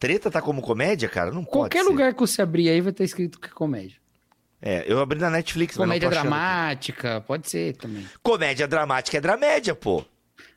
[0.00, 1.30] Treta tá como comédia, cara?
[1.30, 1.92] Não Qualquer pode ser.
[1.92, 3.98] lugar que você abrir aí vai estar escrito que é comédia.
[4.62, 6.28] É, eu abri na Netflix, mas Comédia não tô aqui.
[6.28, 8.06] dramática, pode ser também.
[8.22, 10.04] Comédia dramática é dramédia, pô.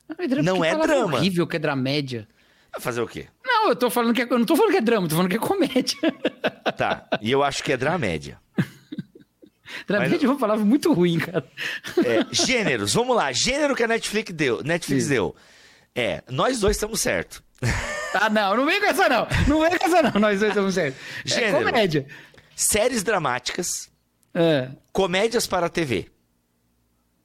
[0.10, 1.18] Não é, drama, Não é drama.
[1.18, 2.28] horrível que é dramédia.
[2.72, 3.28] Vai fazer o quê?
[3.46, 5.30] Não, eu tô falando que é, eu não tô falando que é drama, tô falando
[5.30, 6.00] que é comédia.
[6.78, 8.40] Tá, e eu acho que é dramédia.
[9.86, 11.46] dramédia é uma palavra muito ruim, cara.
[11.98, 13.32] É, gêneros, vamos lá.
[13.32, 14.64] Gênero que a Netflix deu.
[14.64, 15.10] Netflix Sim.
[15.10, 15.36] deu.
[15.94, 17.44] É, nós dois estamos certos.
[18.14, 19.28] Ah, não, não vem com essa não.
[19.48, 21.00] Não vem com essa não, nós dois estamos certos.
[21.26, 21.66] É Gênero.
[21.66, 22.08] comédia.
[22.56, 23.90] Séries dramáticas,
[24.34, 24.70] É.
[24.92, 26.08] comédias para a TV.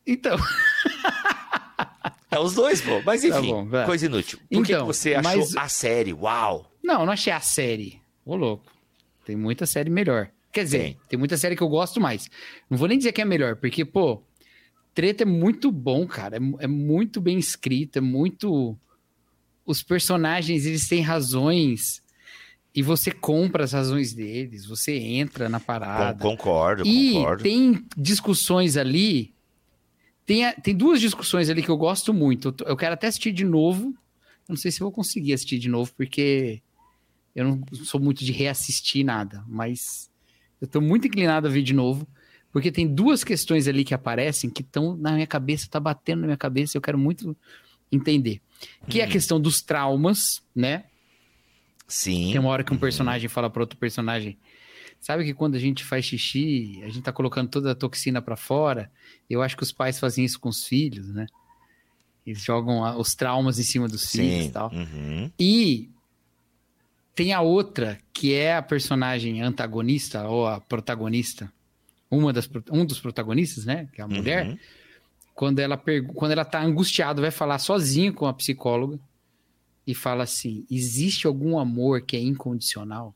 [0.07, 0.37] Então,
[2.31, 3.01] É os dois, pô.
[3.05, 3.33] Mas enfim,
[3.71, 4.39] Tá bom, coisa inútil.
[4.39, 6.13] Por que Então, que você achou mas- a série?
[6.13, 6.71] Uau!
[6.83, 8.01] não, não achei a série.
[8.25, 8.71] Ô, louco.
[9.25, 10.31] Tem muita série melhor.
[10.53, 10.99] Quer dizer, Tem.
[11.11, 11.19] tem.
[11.19, 12.29] muita série que eu gosto mais.
[12.71, 14.23] Não vou nem dizer que é melhor, porque, pô,
[14.95, 16.37] Treta é muito bom, cara.
[16.37, 18.77] É, é muito bem escrito, é muito.
[19.69, 22.03] Os personagens, eles têm razões
[22.75, 26.23] e você compra as razões deles, você entra na parada.
[26.23, 27.43] concordo, E concordo.
[27.43, 29.35] tem discussões ali.
[30.25, 32.49] Tem, tem duas discussões ali que eu gosto muito.
[32.61, 33.89] Eu, eu quero até assistir de novo.
[34.49, 36.63] Eu não sei se vou conseguir assistir de novo, porque
[37.37, 39.45] eu não sou muito de reassistir nada.
[39.47, 40.11] Mas
[40.63, 42.09] eu tô muito inclinado a ver de novo.
[42.51, 46.29] Porque tem duas questões ali que aparecem que estão na minha cabeça, tá batendo na
[46.29, 47.37] minha cabeça, eu quero muito
[47.93, 48.41] entender.
[48.89, 49.11] Que é a Hum.
[49.11, 50.85] questão dos traumas, né?
[51.87, 52.31] Sim.
[52.33, 52.81] Tem uma hora que um Uhum.
[52.81, 54.37] personagem fala para outro personagem.
[55.01, 58.37] Sabe que quando a gente faz xixi, a gente tá colocando toda a toxina para
[58.37, 58.91] fora?
[59.31, 61.27] Eu acho que os pais fazem isso com os filhos, né?
[62.27, 64.49] Eles jogam a- os traumas em cima dos filhos Sim.
[64.49, 64.71] e tal.
[64.73, 65.31] Uhum.
[65.39, 65.89] E
[67.15, 71.51] tem a outra, que é a personagem antagonista ou a protagonista.
[72.11, 73.89] Uma das, um dos protagonistas, né?
[73.93, 74.47] Que é a mulher.
[74.47, 74.59] Uhum.
[75.39, 75.81] Quando ela,
[76.17, 78.99] quando ela tá angustiada, vai falar sozinha com a psicóloga
[79.87, 83.15] e fala assim: existe algum amor que é incondicional?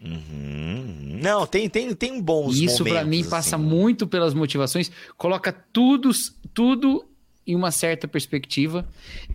[0.00, 1.20] Uhum.
[1.22, 3.64] Não, tem, tem, tem bons E isso momentos, mim passa assim.
[3.64, 6.10] muito pelas motivações, coloca tudo,
[6.52, 7.06] tudo
[7.46, 8.84] em uma certa perspectiva,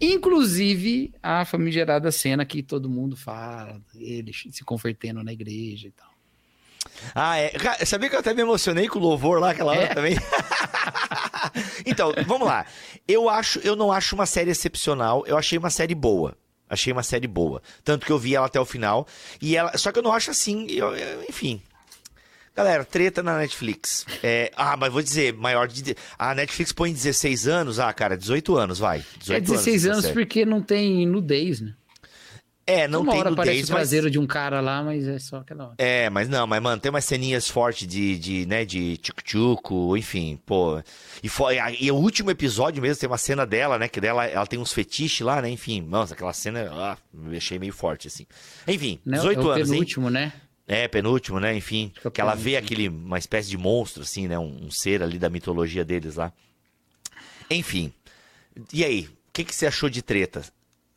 [0.01, 6.16] inclusive a famigerada cena que todo mundo fala, ele se convertendo na igreja e tal.
[7.15, 7.51] Ah, é.
[7.85, 9.93] Sabia que eu até me emocionei com o louvor lá aquela hora É.
[9.93, 10.17] também?
[11.85, 12.65] então, vamos lá.
[13.07, 16.35] Eu acho, eu não acho uma série excepcional, eu achei uma série boa.
[16.69, 17.61] Achei uma série boa.
[17.83, 19.07] Tanto que eu vi ela até o final.
[19.41, 21.61] E ela, só que eu não acho assim, eu- eu- enfim.
[22.53, 24.03] Galera, treta na Netflix.
[24.23, 25.95] É, ah, mas vou dizer, maior de.
[26.17, 27.79] A Netflix põe 16 anos.
[27.79, 29.05] Ah, cara, 18 anos, vai.
[29.19, 30.13] 18 É 16 essa anos série.
[30.15, 31.73] porque não tem nudez, né?
[32.69, 33.79] É, não Uma tem hora aparece nudez, o mas.
[33.79, 35.75] traseiro de um cara lá, mas é só aquela hora.
[35.77, 40.37] É, mas não, mas mano, tem umas ceninhas fortes de, de né, de tchuc-tchuco, enfim,
[40.45, 40.83] pô.
[41.23, 44.45] E, foi, e o último episódio mesmo tem uma cena dela, né, que dela, ela
[44.45, 45.81] tem uns fetiches lá, né, enfim.
[45.81, 48.27] Nossa, aquela cena, ah, me achei meio forte, assim.
[48.67, 49.15] Enfim, Né?
[49.15, 49.73] 18 é o anos, hein?
[49.75, 50.33] penúltimo, né?
[50.67, 51.93] É, penúltimo, né, enfim.
[52.01, 55.01] Que o Que ela vê aquele, uma espécie de monstro, assim, né, um, um ser
[55.01, 56.33] ali da mitologia deles lá.
[57.49, 57.93] Enfim,
[58.73, 60.43] e aí, o que, que você achou de treta?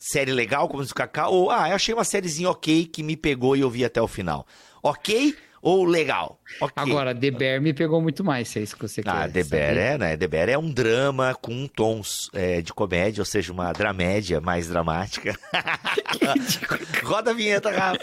[0.02, 1.28] Série legal, como diz o Kaká?
[1.28, 4.08] Ou, ah, eu achei uma sériezinha ok que me pegou e eu vi até o
[4.08, 4.46] final.
[4.82, 6.40] Ok ou legal?
[6.60, 6.72] Ok.
[6.76, 9.10] Agora, The Bear me pegou muito mais, se é isso que você quer.
[9.10, 10.16] Ah, The Bear é, né?
[10.16, 14.68] The Bear é um drama com tons é, de comédia, ou seja, uma dramédia mais
[14.68, 15.38] dramática.
[17.04, 17.98] Roda a vinheta, Rafa.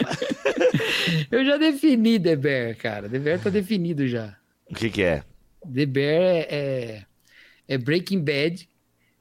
[1.30, 3.08] Eu já defini The Bear, cara.
[3.08, 4.36] The Bear tá definido já.
[4.70, 5.24] O que que é?
[5.62, 7.02] The Bear é,
[7.66, 8.67] é Breaking Bad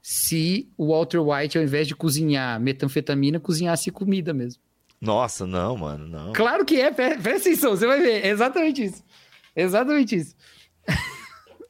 [0.09, 4.61] se o Walter White, ao invés de cozinhar metanfetamina, cozinhasse comida mesmo.
[5.01, 6.31] Nossa, não, mano, não.
[6.31, 8.23] Claro que é, pre- presta atenção, você vai ver.
[8.25, 9.03] É exatamente isso.
[9.53, 10.33] Exatamente isso.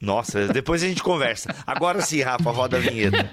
[0.00, 1.52] Nossa, depois a gente conversa.
[1.66, 3.28] Agora sim, Rafa, roda a vinheta.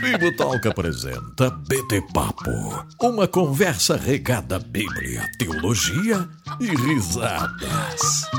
[0.00, 2.86] Bibo Talk apresenta BT Papo.
[3.02, 6.28] Uma conversa regada à Bíblia, teologia
[6.60, 8.30] e risadas.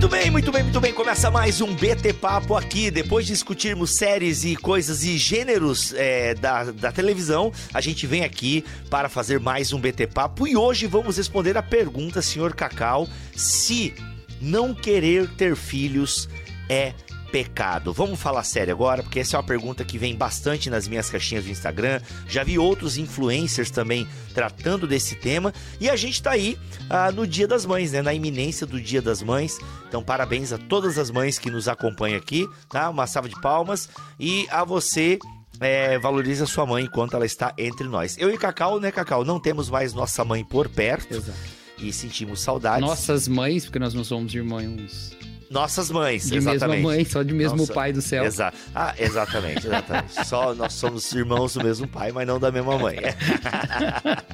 [0.00, 0.94] Muito bem, muito bem, muito bem.
[0.94, 2.90] Começa mais um BT Papo aqui.
[2.90, 8.24] Depois de discutirmos séries e coisas e gêneros é, da, da televisão, a gente vem
[8.24, 10.48] aqui para fazer mais um BT Papo.
[10.48, 13.06] E hoje vamos responder a pergunta, senhor Cacau,
[13.36, 13.92] se
[14.40, 16.30] não querer ter filhos
[16.66, 16.94] é
[17.30, 17.92] pecado?
[17.92, 21.44] Vamos falar sério agora, porque essa é uma pergunta que vem bastante nas minhas caixinhas
[21.44, 22.00] do Instagram.
[22.28, 25.52] Já vi outros influencers também tratando desse tema.
[25.80, 28.02] E a gente tá aí ah, no Dia das Mães, né?
[28.02, 29.58] Na iminência do Dia das Mães.
[29.88, 32.90] Então, parabéns a todas as mães que nos acompanham aqui, tá?
[32.90, 33.88] Uma salva de palmas.
[34.18, 35.18] E a você.
[35.62, 38.16] É, valorize a sua mãe enquanto ela está entre nós.
[38.16, 39.26] Eu e Cacau, né, Cacau?
[39.26, 41.38] Não temos mais nossa mãe por perto Exato.
[41.76, 42.80] e sentimos saudades.
[42.80, 45.19] Nossas mães, porque nós não somos irmãos
[45.50, 46.68] Nossas mães, de exatamente.
[46.76, 48.24] mesma mãe, só de mesmo Nossa, pai do céu.
[48.24, 50.14] Exa ah, exatamente, exatamente.
[50.24, 52.98] Só nós somos irmãos do mesmo pai, mas não da mesma mãe.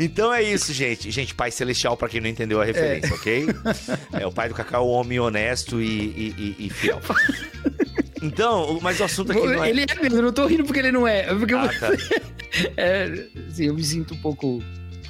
[0.00, 1.10] então é isso, gente.
[1.10, 3.14] Gente, Pai Celestial, pra quem não entendeu a referência, É.
[3.14, 3.46] ok?
[4.22, 7.00] É o pai do Cacau, homem honesto e, e- e- e fiel.
[8.24, 9.70] Então, mas o assunto aqui não é...
[9.70, 11.22] Ele é mesmo, eu não tô rindo porque ele não é.
[11.28, 11.90] é Porque Ah, tá.
[12.76, 14.62] é, assim, eu me sinto um pouco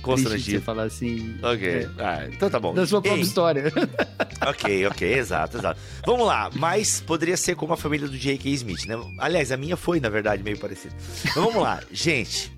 [0.02, 0.62] de você Constrangido.
[0.62, 1.37] falar assim.
[1.43, 1.69] Ok.
[1.69, 2.75] é, Ah, então tá bom.
[2.75, 3.72] da sua própria Ei, história.
[4.44, 5.81] Ok, ok, exato, exato.
[6.04, 8.50] Vamos lá, mas poderia ser como a família do J.K.
[8.54, 8.96] Smith, né?
[9.19, 10.93] Aliás, a minha foi, na verdade, meio parecida.
[11.25, 12.52] Mas vamos lá, gente.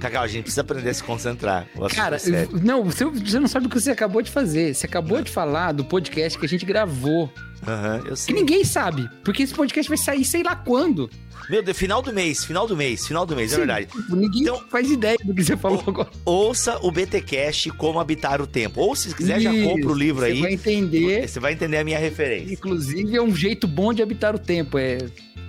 [0.00, 1.66] Cacau, a gente precisa aprender a se concentrar.
[1.94, 4.74] Cara, é não, você, você não sabe o que você acabou de fazer.
[4.74, 7.32] Você acabou de falar do podcast que a gente gravou.
[7.66, 9.08] Aham, eu Que ninguém sabe.
[9.24, 11.10] Porque esse podcast vai sair sei lá quando.
[11.50, 13.86] Meu Deus, final do mês, final do mês, final do mês, é Sim, verdade.
[13.86, 16.10] tipo, Ninguém Então- faz ideia do que você falou agora.
[16.24, 18.80] Ouça o BTcast Como Habitar o Tempo.
[18.80, 20.40] Ou se quiser, já compra o livro Você aí.
[20.42, 21.26] vai entender.
[21.28, 22.52] Você vai entender a minha referência.
[22.52, 24.76] Inclusive, é um jeito bom de habitar o tempo.
[24.76, 24.98] É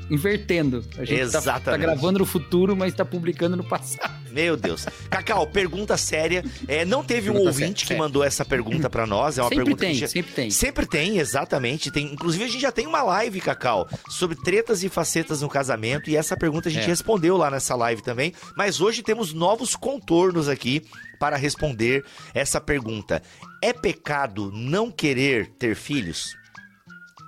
[0.09, 0.83] invertendo.
[0.97, 1.81] A gente tá, tá Exatamente.
[1.81, 4.13] gravando no futuro, mas tá publicando no passado.
[4.31, 4.85] Meu Deus.
[5.09, 6.43] Cacau, pergunta séria.
[6.67, 9.37] É, não teve um Pergunta ouvinte séria, que mandou essa pergunta pra nós.
[9.37, 10.07] É uma sempre pergunta tem, que já...
[10.07, 10.51] sempre tem.
[10.51, 11.91] Sempre tem, exatamente.
[11.91, 16.09] Tem, inclusive, a gente já tem uma live, Cacau, sobre tretas e facetas no casamento.
[16.09, 16.87] E essa pergunta a gente É.
[16.87, 18.33] respondeu lá nessa live também.
[18.55, 20.83] Mas hoje temos novos contornos aqui
[21.19, 22.03] para responder
[22.33, 23.21] essa pergunta.
[23.61, 26.35] É pecado não querer ter filhos?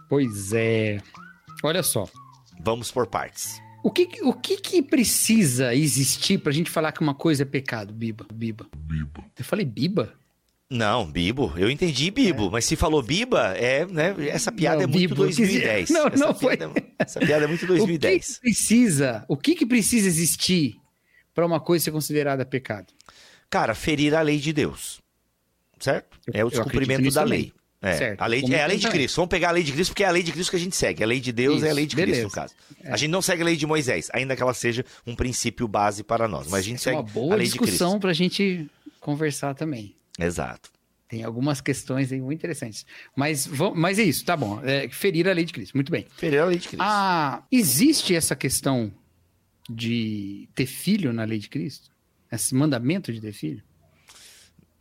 [0.08, 1.00] Pois é.
[1.64, 2.08] Olha só.
[2.64, 3.62] Vamos por partes.
[3.84, 7.92] O que, o que que precisa existir pra gente falar que uma coisa é pecado,
[7.94, 8.28] Biba?
[8.32, 8.68] Biba.
[8.78, 9.24] Biba.
[9.38, 10.14] Eu falei Biba?
[10.70, 14.16] Não, Bibo, eu entendi Bibo, mas se falou Biba, é, né?
[14.30, 15.90] Essa piada Não, é muito Bibo, eu quis- 2010.
[15.92, 16.56] Não, essa não foi.
[16.56, 18.36] piada é- essa piada é muito O que 2010.
[18.36, 19.26] que precisa?
[19.28, 20.78] O que que precisa existir
[21.34, 22.94] pra uma coisa ser considerada pecado?
[23.50, 25.02] Cara, ferir a lei de Deus.
[25.80, 26.18] Certo?
[26.32, 27.52] É o eu descumprimento da também.
[27.82, 28.22] É, Certo.
[28.22, 28.88] a lei, Como é a lei de.
[28.88, 29.16] Cristo.
[29.16, 30.76] Vamos pegar a lei de Cristo porque é a lei de Cristo que a gente
[30.76, 31.04] segue.
[31.04, 32.22] A lei de Deus é a Isso, lei de beleza.
[32.22, 32.54] Cristo, no caso.
[32.86, 36.04] A gente não segue a lei de Moisés, ainda que ela seja um princípio base
[36.04, 36.48] para nós.
[36.48, 38.02] Mas a gente é segue uma a boa lei de discussão Cristo.
[38.02, 38.70] pra gente
[39.00, 39.96] conversar também.
[40.20, 40.70] Exato.
[41.10, 42.86] Tem algumas questões aí muito interessantes.
[43.16, 44.62] Mas, mas é isso, tá bom.
[44.64, 45.74] É, ferir a lei de Cristo.
[45.74, 46.06] Muito bem.
[46.18, 46.84] Ferir a lei de Cristo.
[46.84, 48.94] Ah, existe essa questão
[49.70, 51.90] de ter filho na lei de Cristo?
[52.32, 53.62] Esse mandamento de ter filho?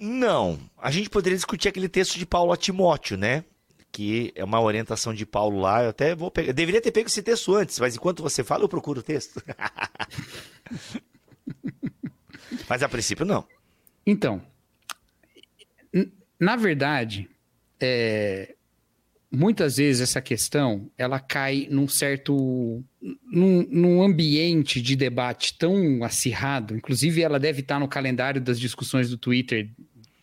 [0.00, 0.58] Não.
[0.79, 3.44] A gente poderia discutir aquele texto de Paulo a Timóteo, né?
[3.93, 5.82] Que é uma orientação de Paulo lá.
[5.85, 6.49] Eu até vou pegar.
[6.49, 9.43] eu Deveria ter pego esse texto antes, mas enquanto você fala, eu procuro o texto.
[12.69, 13.47] mas a princípio, não.
[14.06, 14.43] Então,
[16.41, 17.29] na verdade,
[17.79, 18.55] é,
[19.31, 22.82] muitas vezes essa questão ela cai num certo
[23.31, 26.75] num, num ambiente de debate tão acirrado.
[26.75, 29.69] Inclusive, ela deve estar no calendário das discussões do Twitter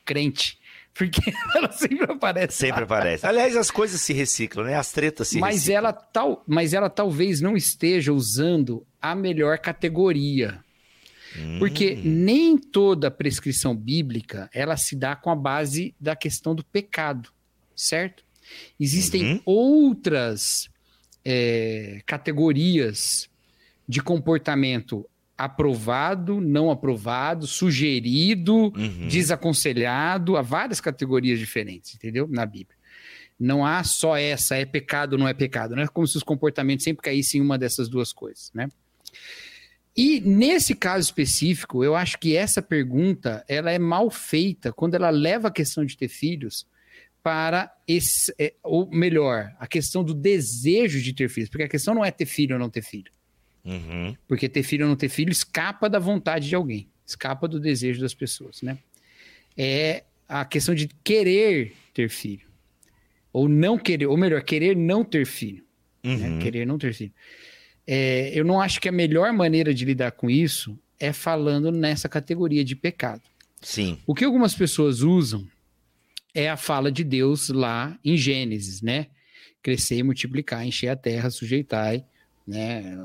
[0.08, 0.58] crente,
[0.94, 1.22] porque
[1.56, 2.58] ela sempre aparece.
[2.58, 3.26] Sempre aparece.
[3.26, 4.76] Aliás, as coisas se reciclam, né?
[4.76, 5.78] As tretas se mas reciclam.
[5.78, 10.64] ela tal, mas ela talvez não esteja usando a melhor categoria.
[11.38, 11.60] Hum.
[11.60, 17.30] Porque nem toda prescrição bíblica ela se dá com a base da questão do pecado,
[17.76, 18.24] certo?
[18.80, 19.42] Existem Uhum.
[19.46, 20.70] outras
[21.24, 23.30] é, categorias
[23.88, 25.06] de comportamento
[25.38, 29.08] aprovado, não aprovado, sugerido, Uhum.
[29.08, 32.28] desaconselhado, há várias categorias diferentes, entendeu?
[32.28, 32.76] Na Bíblia.
[33.40, 35.76] Não há só essa, é pecado ou não é pecado.
[35.76, 38.68] Não é como se os comportamentos sempre caíssem em uma dessas duas coisas, né?
[39.96, 45.10] E nesse caso específico, eu acho que essa pergunta ela é mal feita quando ela
[45.10, 46.66] leva a questão de ter filhos
[47.24, 51.94] para esse, é, ou melhor, a questão do desejo de ter filhos, porque a questão
[51.94, 53.12] não é ter filho ou não ter filho.
[53.68, 54.16] Uhum.
[54.28, 58.00] Porque ter filho ou não ter filho escapa da vontade de alguém, escapa do desejo
[58.00, 58.78] das pessoas, né?
[59.58, 62.48] É a questão de querer ter filho.
[63.34, 65.64] Ou não querer, ou melhor, querer não ter filho.
[66.04, 66.30] né?
[66.30, 66.40] Uhum.
[66.40, 67.12] Querer não ter filho.
[67.86, 72.08] É, eu não acho que a melhor maneira de lidar com isso é falando nessa
[72.10, 73.22] categoria de pecado.
[73.62, 74.00] Sim.
[74.08, 75.46] O que algumas pessoas usam
[76.34, 79.08] é a fala de Deus lá em Gênesis, né?
[79.62, 82.06] Crescer e multiplicar, encher a terra, sujeitai,
[82.46, 82.98] né?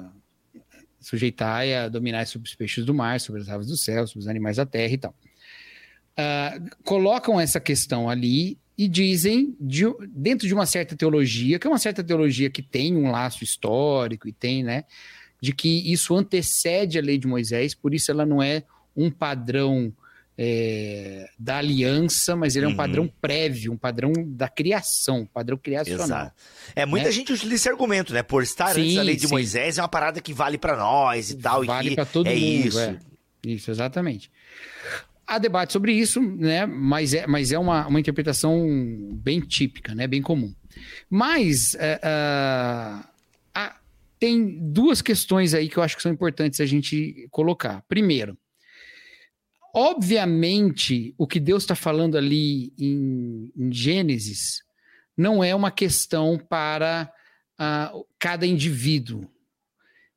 [1.03, 4.29] Sujeitai a dominar sobre os peixes do mar, sobre as aves do céu, sobre os
[4.29, 5.15] animais da terra e tal.
[6.17, 11.71] Ah, colocam essa questão ali e dizem, de- dentro de uma certa teologia, que é
[11.71, 14.85] uma certa teologia que tem um laço histórico e tem, né?
[15.41, 18.63] De que isso antecede a lei de Moisés, por isso ela não é
[18.97, 19.93] um padrão
[20.45, 22.77] é, da aliança, mas ele é um Uhum.
[22.77, 26.05] padrão prévio, um padrão da criação, um padrão criacional.
[26.05, 26.35] Exato.
[26.75, 27.13] É, muita Né?
[27.13, 28.25] gente utiliza esse argumento, né?
[28.25, 29.33] Por estar antes Sim, da lei de sim.
[29.33, 31.65] Moisés, é uma parada que vale pra nós e tal.
[31.65, 32.67] vale e para todo é mundo.
[32.67, 32.81] isso.
[32.81, 32.99] é.
[33.47, 34.31] Isso, exatamente.
[35.27, 36.67] Há debate sobre isso, né?
[36.67, 38.69] Mas é, mas é uma, uma interpretação
[39.15, 40.07] bem típica, né?
[40.09, 40.53] Bem comum.
[41.09, 43.71] Mas é, é,
[44.19, 47.83] tem duas questões aí que eu acho que são importantes a gente colocar.
[47.89, 48.39] Primeiro,
[49.73, 54.63] obviamente, o que Deus está falando ali em, em, Gênesis
[55.17, 57.13] não é uma questão para
[57.59, 59.31] uh, cada indivíduo,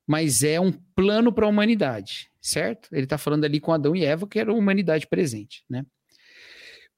[0.06, 2.88] mas é um plano para a humanidade certo?
[2.92, 5.84] Ele está falando ali com Adão e Eva, que era a humanidade presente, né?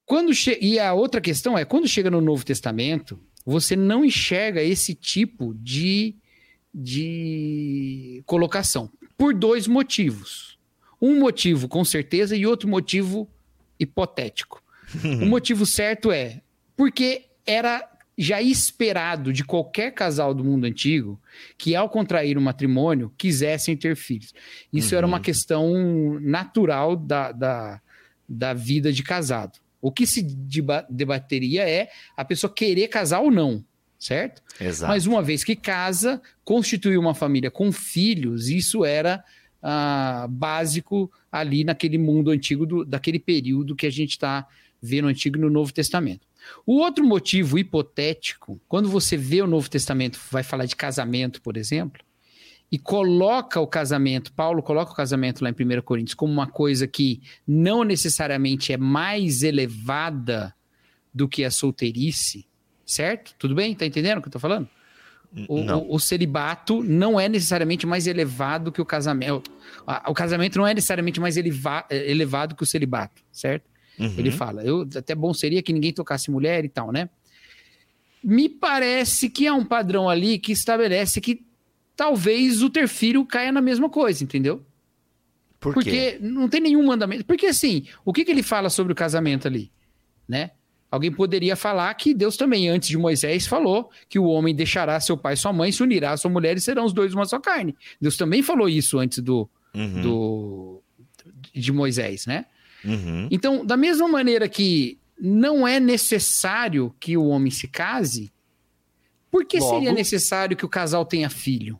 [0.05, 0.33] Quando.
[0.61, 5.55] E a outra questão é, quando chega no Novo Testamento, você não enxerga esse tipo
[5.55, 6.17] de,
[6.73, 10.58] de colocação, por dois motivos.
[11.00, 13.28] Um motivo com certeza e outro motivo
[13.78, 14.62] hipotético.
[15.23, 16.40] o motivo certo é
[16.76, 21.21] porque era já esperado de qualquer casal do mundo antigo
[21.57, 24.35] que, ao contrair um matrimônio, quisessem ter filhos.
[24.73, 24.99] Isso uhum.
[24.99, 25.23] era uma uhum.
[25.23, 27.81] questão natural da, da,
[28.28, 29.59] da vida de casado.
[29.81, 30.23] O que se
[30.90, 33.64] debateria é a pessoa querer casar ou não,
[33.97, 34.43] certo?
[34.61, 34.90] Exato.
[34.93, 39.25] Mas uma vez que casa, constituir uma família com filhos, isso era
[39.62, 44.47] ah, básico ali naquele mundo antigo, do, daquele período que a gente está
[44.81, 46.27] vendo Antigo e no Novo Testamento.
[46.65, 51.57] O outro motivo hipotético, quando você vê o Novo Testamento, vai falar de casamento, por
[51.57, 52.03] exemplo,
[52.71, 56.87] e coloca o casamento, Paulo coloca o casamento lá em 1 Coríntios como uma coisa
[56.87, 60.55] que não necessariamente é mais elevada
[61.12, 62.47] do que a solteirice,
[62.85, 63.35] certo?
[63.38, 63.75] Tudo bem?
[63.75, 64.69] Tá entendendo o que eu tô falando?
[65.47, 69.50] O, o, o, celibato não é necessariamente mais elevado que o casamento.
[70.06, 73.68] O casamento não é necessariamente mais eleva, elevado que o celibato, certo?
[73.99, 74.14] Uhum.
[74.16, 77.11] Ele fala, eu, até bom seria que ninguém tocasse mulher e tal, né?
[78.25, 81.44] Me parece que há um padrão ali que estabelece que
[81.94, 84.64] talvez o ter filho caia na mesma coisa, entendeu?
[85.61, 87.25] Por Porque não tem nenhum mandamento.
[87.25, 89.70] Porque assim, o que, que ele fala sobre o casamento ali,
[90.26, 90.52] né?
[90.90, 95.16] Alguém poderia falar que Deus também, antes de Moisés, falou que o homem deixará seu
[95.16, 97.38] pai e sua mãe, se unirá à sua mulher e serão os dois uma só
[97.38, 97.76] carne.
[98.00, 100.00] Deus também falou isso antes do, uhum.
[100.00, 100.83] do
[101.52, 102.47] de Moisés, né?
[102.85, 103.28] Uhum.
[103.30, 108.33] Então, da mesma maneira que não é necessário que o homem se case,
[109.30, 109.75] por que Logo...
[109.75, 111.78] seria necessário que o casal tenha filho?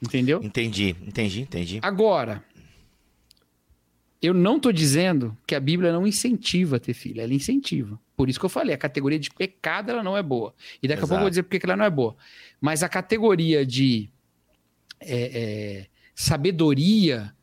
[0.00, 0.40] Entendeu?
[0.42, 1.78] Entendi, entendi, entendi.
[1.82, 2.42] Agora,
[4.22, 7.98] eu não estou dizendo que a Bíblia não incentiva a ter filho, ela incentiva.
[8.16, 10.54] Por isso que eu falei, a categoria de pecado ela não é boa.
[10.82, 11.04] E daqui Exato.
[11.04, 12.16] a pouco eu vou dizer por que ela não é boa.
[12.60, 14.08] Mas a categoria de
[15.00, 17.34] é, é, sabedoria,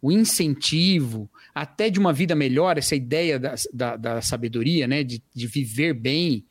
[0.00, 5.22] o incentivo, até de uma vida melhor, essa ideia da, da, da sabedoria, né, de,
[5.34, 6.44] de viver bem,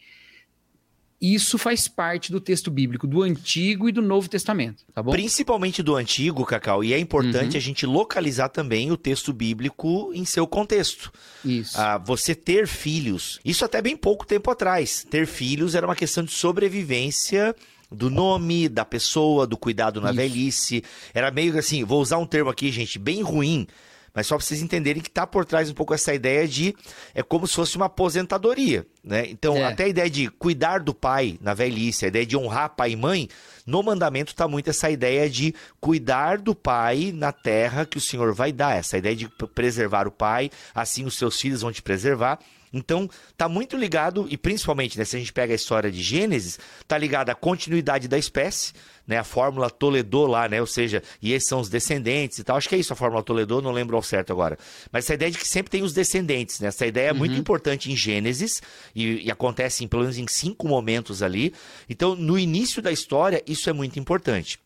[1.21, 5.11] isso faz parte do texto bíblico, do Antigo e do Novo Testamento, tá bom?
[5.11, 7.57] Principalmente do Antigo, Cacau, e é importante uhum.
[7.57, 11.11] a gente localizar também o texto bíblico em seu contexto.
[11.43, 11.79] Isso.
[11.79, 15.05] Ah, você ter filhos, isso até bem pouco tempo atrás.
[15.09, 17.53] Ter filhos era uma questão de sobrevivência
[17.91, 20.17] do nome da pessoa, do cuidado na isso.
[20.17, 20.83] velhice.
[21.13, 23.67] Era meio assim, vou usar um termo aqui, gente, bem ruim,
[24.13, 26.75] mas só para vocês entenderem que está por trás um pouco essa ideia de
[27.13, 29.25] é como se fosse uma aposentadoria, né?
[29.29, 29.65] Então, é.
[29.65, 32.95] até a ideia de cuidar do pai na velhice, a ideia de honrar pai e
[32.95, 33.29] mãe,
[33.65, 38.33] no mandamento está muito essa ideia de cuidar do pai na terra que o Senhor
[38.33, 42.39] vai dar, essa ideia de preservar o pai, assim os seus filhos vão te preservar.
[42.71, 46.59] Então, tá muito ligado, e principalmente, né, se a gente pega a história de Gênesis,
[46.87, 48.73] tá ligado à continuidade da espécie,
[49.07, 52.57] né, a fórmula Toledo lá, né, ou seja, e esses são os descendentes e tal.
[52.57, 54.57] Acho que é isso a fórmula Toledo, não lembro ao certo agora.
[54.91, 57.39] Mas essa ideia de que sempre tem os descendentes, né, essa ideia é muito uhum.
[57.39, 58.61] importante em Gênesis,
[58.95, 61.53] e, e acontece em, pelo menos em cinco momentos ali.
[61.89, 64.59] Então, no início da história, isso é muito importante.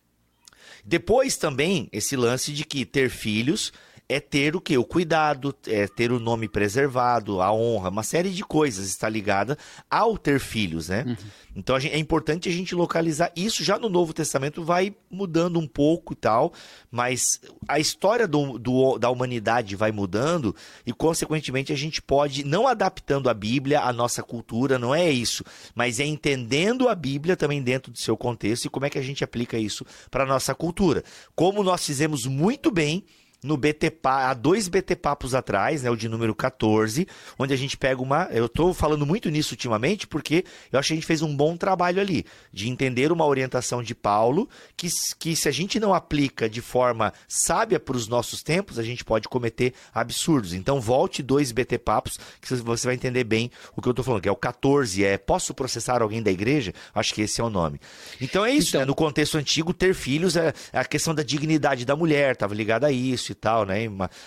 [0.83, 3.71] Depois também, esse lance de que ter filhos
[4.07, 4.77] é ter o que?
[4.77, 9.57] O cuidado, é ter o nome preservado, a honra, uma série de coisas está ligada
[9.89, 11.03] ao ter filhos, né?
[11.07, 11.15] Uhum.
[11.55, 13.63] Então gente, é importante a gente localizar isso.
[13.63, 16.53] Já no Novo Testamento vai mudando um pouco e tal,
[16.91, 20.55] mas a história do, do, da humanidade vai mudando
[20.85, 25.43] e, consequentemente, a gente pode, não adaptando a Bíblia à nossa cultura, não é isso,
[25.75, 29.03] mas é entendendo a Bíblia também dentro do seu contexto e como é que a
[29.03, 31.03] gente aplica isso para a nossa cultura.
[31.35, 33.03] Como nós fizemos muito bem
[33.43, 37.05] no BT há dois BT papos atrás, né, o de número 14,
[37.37, 40.93] onde a gente pega uma, eu estou falando muito nisso ultimamente porque eu acho que
[40.93, 44.87] a gente fez um bom trabalho ali de entender uma orientação de Paulo que,
[45.19, 49.03] que se a gente não aplica de forma sábia para os nossos tempos, a gente
[49.03, 50.53] pode cometer absurdos.
[50.53, 54.21] Então volte dois BT papos que você vai entender bem o que eu estou falando,
[54.21, 56.73] que é o 14, é posso processar alguém da igreja?
[56.95, 57.79] Acho que esse é o nome.
[58.21, 58.85] Então é isso, então, né?
[58.85, 62.85] no contexto antigo ter filhos é, é a questão da dignidade da mulher, estava ligado
[62.85, 63.81] a isso e tal, né?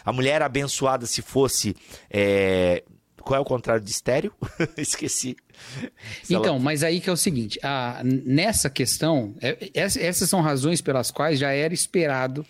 [0.04, 1.74] A mulher abençoada se fosse.
[2.10, 2.84] É...
[3.20, 4.32] Qual é o contrário de estéreo?
[4.78, 5.36] Esqueci.
[6.30, 11.10] Então, mas aí que é o seguinte: a, nessa questão, é, essas são razões pelas
[11.10, 12.46] quais já era esperado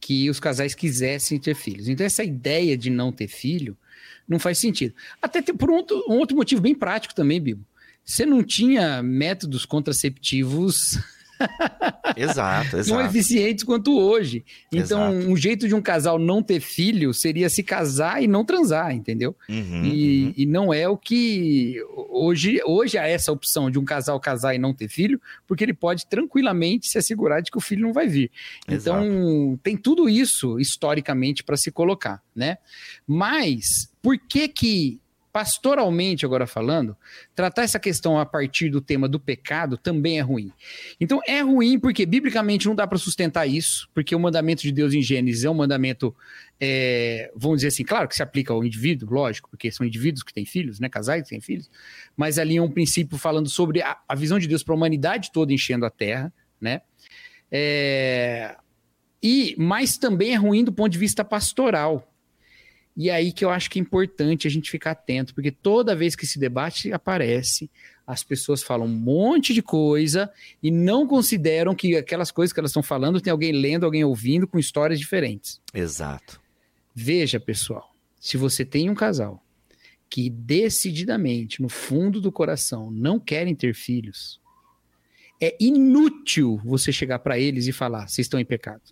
[0.00, 1.88] que os casais quisessem ter filhos.
[1.88, 3.76] Então, essa ideia de não ter filho
[4.28, 4.94] não faz sentido.
[5.22, 7.64] Até por um outro, um outro motivo bem prático também, Bibo.
[8.04, 10.98] Você não tinha métodos contraceptivos
[12.16, 12.88] exato, exato.
[12.88, 14.44] tão eficientes quanto hoje.
[14.72, 15.30] Então, exato.
[15.30, 19.36] um jeito de um casal não ter filho seria se casar e não transar, entendeu?
[19.48, 20.34] Uhum, e, uhum.
[20.36, 21.76] e, não é o que
[22.10, 25.74] hoje, hoje há essa opção de um casal casar e não ter filho, porque ele
[25.74, 28.30] pode tranquilamente se assegurar de que o filho não vai vir.
[28.66, 29.60] Então, exato.
[29.62, 32.58] tem tudo isso historicamente para se colocar, né?
[33.06, 35.00] Mas por que que
[35.38, 36.96] pastoralmente agora falando,
[37.32, 40.52] tratar essa questão a partir do tema do pecado também é ruim.
[41.00, 44.92] Então é ruim porque biblicamente não dá para sustentar isso, porque o mandamento de Deus
[44.94, 46.12] em Gênesis é um mandamento,
[46.58, 50.34] é, vamos dizer assim, claro que se aplica ao indivíduo, lógico, porque são indivíduos que
[50.34, 51.70] têm filhos, né, casais que têm filhos,
[52.16, 55.30] mas ali é um princípio falando sobre a, a visão de Deus para a humanidade
[55.30, 56.80] toda enchendo a terra, né?
[57.48, 58.56] É,
[59.22, 62.12] e mas também é ruim do ponto de vista pastoral,
[62.98, 65.94] e é aí que eu acho que é importante a gente ficar atento, porque toda
[65.94, 67.70] vez que esse debate aparece,
[68.04, 70.28] as pessoas falam um monte de coisa
[70.60, 74.48] e não consideram que aquelas coisas que elas estão falando tem alguém lendo, alguém ouvindo
[74.48, 75.60] com histórias diferentes.
[75.72, 76.40] Exato.
[76.92, 79.40] Veja, pessoal, se você tem um casal
[80.10, 84.40] que decididamente, no fundo do coração, não querem ter filhos,
[85.40, 88.82] é inútil você chegar para eles e falar: vocês estão em pecado.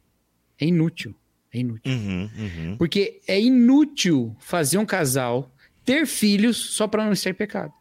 [0.60, 1.12] É inútil.
[1.56, 1.92] É inútil.
[1.92, 2.76] Uhum, uhum.
[2.76, 5.50] Porque é inútil fazer um casal
[5.84, 7.72] ter filhos só para não ser pecado.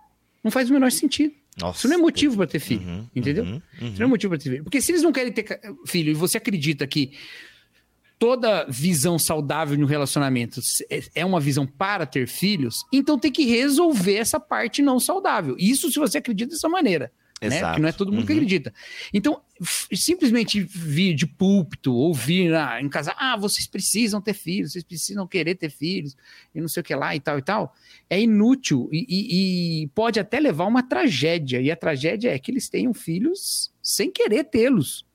[0.44, 1.34] Não faz o menor sentido.
[1.60, 3.44] Nossa, Isso não é motivo para ter filho, uhum, entendeu?
[3.46, 4.64] Uhum, Isso não é motivo para ter filho.
[4.64, 7.14] Porque se eles não querem ter filho e você acredita que
[8.20, 13.46] toda visão saudável no relacionamento é, é uma visão para ter filhos, então tem que
[13.46, 15.56] resolver essa parte não saudável.
[15.58, 17.12] Isso se você acredita dessa maneira.
[17.42, 17.62] Exato.
[17.62, 17.70] Né?
[17.70, 18.26] Porque não é todo mundo uhum.
[18.26, 18.74] que acredita.
[19.14, 19.42] Então,
[19.94, 24.84] simplesmente vir de púlpito ou vir na, em casa, ah, vocês precisam ter filhos, vocês
[24.84, 26.16] precisam querer ter filhos,
[26.54, 27.76] e não sei o que lá e tal e tal,
[28.10, 31.60] é inútil e, e, e pode até levar a uma tragédia.
[31.60, 35.06] E a tragédia é que eles tenham filhos sem querer tê-los.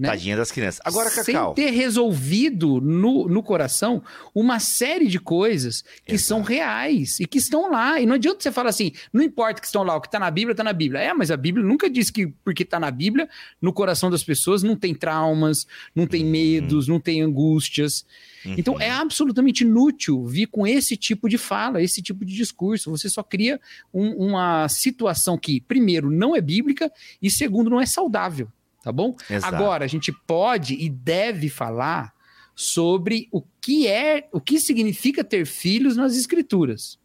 [0.00, 0.08] Né?
[0.08, 0.80] Tadinha das crianças.
[0.82, 1.54] Agora, Cacau.
[1.54, 4.02] Sem ter resolvido no, no coração
[4.34, 6.26] uma série de coisas que Exato.
[6.26, 8.00] são reais e que estão lá.
[8.00, 10.30] E não adianta você falar assim, não importa que estão lá, o que está na
[10.30, 11.02] Bíblia, está na Bíblia.
[11.02, 13.28] É, mas a Bíblia nunca diz que porque está na Bíblia,
[13.60, 16.30] no coração das pessoas não tem traumas, não tem uhum.
[16.30, 18.06] medos, não tem angústias.
[18.46, 18.54] Uhum.
[18.56, 22.90] Então é absolutamente inútil vir com esse tipo de fala, esse tipo de discurso.
[22.90, 23.60] Você só cria
[23.92, 28.48] um, uma situação que, primeiro, não é bíblica e, segundo, não é saudável
[28.82, 29.16] tá bom?
[29.28, 29.54] Exato.
[29.54, 32.12] Agora, a gente pode e deve falar
[32.54, 36.98] sobre o que é, o que significa ter filhos nas escrituras.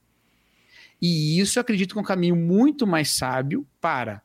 [1.02, 4.22] E isso eu acredito que é um caminho muito mais sábio para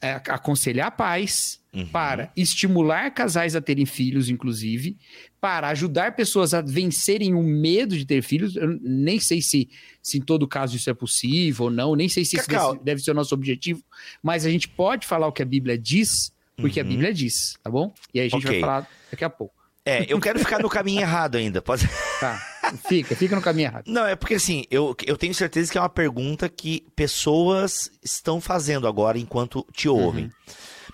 [0.00, 1.86] aconselhar pais, uhum.
[1.86, 4.96] para estimular casais a terem filhos, inclusive,
[5.40, 8.56] para ajudar pessoas a vencerem o medo de ter filhos.
[8.56, 9.68] Eu nem sei se,
[10.02, 13.02] se em todo caso isso é possível ou não, nem sei se isso deve, deve,
[13.02, 13.82] ser o nosso objetivo,
[14.22, 16.86] mas a gente pode falar o que a Bíblia diz, porque uhum.
[16.86, 17.92] a Bíblia diz, tá bom?
[18.14, 18.60] E aí a gente okay.
[18.60, 19.55] vai falar daqui a pouco.
[19.86, 21.62] É, eu quero ficar no caminho errado ainda.
[21.62, 21.88] Pode...
[22.18, 22.42] Tá,
[22.88, 23.84] fica, fica no caminho errado.
[23.86, 28.40] Não, é porque assim, eu, eu tenho certeza que é uma pergunta que pessoas estão
[28.40, 30.24] fazendo agora enquanto te ouvem.
[30.24, 30.30] Uhum.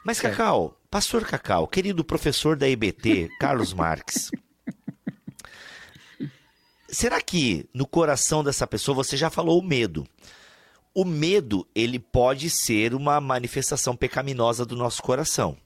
[0.04, 4.30] Mas, Cacau, pastor Cacau, querido professor da EBT, Carlos Marques.
[6.86, 10.06] será que no coração dessa pessoa você já falou o medo?
[10.94, 15.56] O medo, ele pode ser uma manifestação pecaminosa do nosso coração.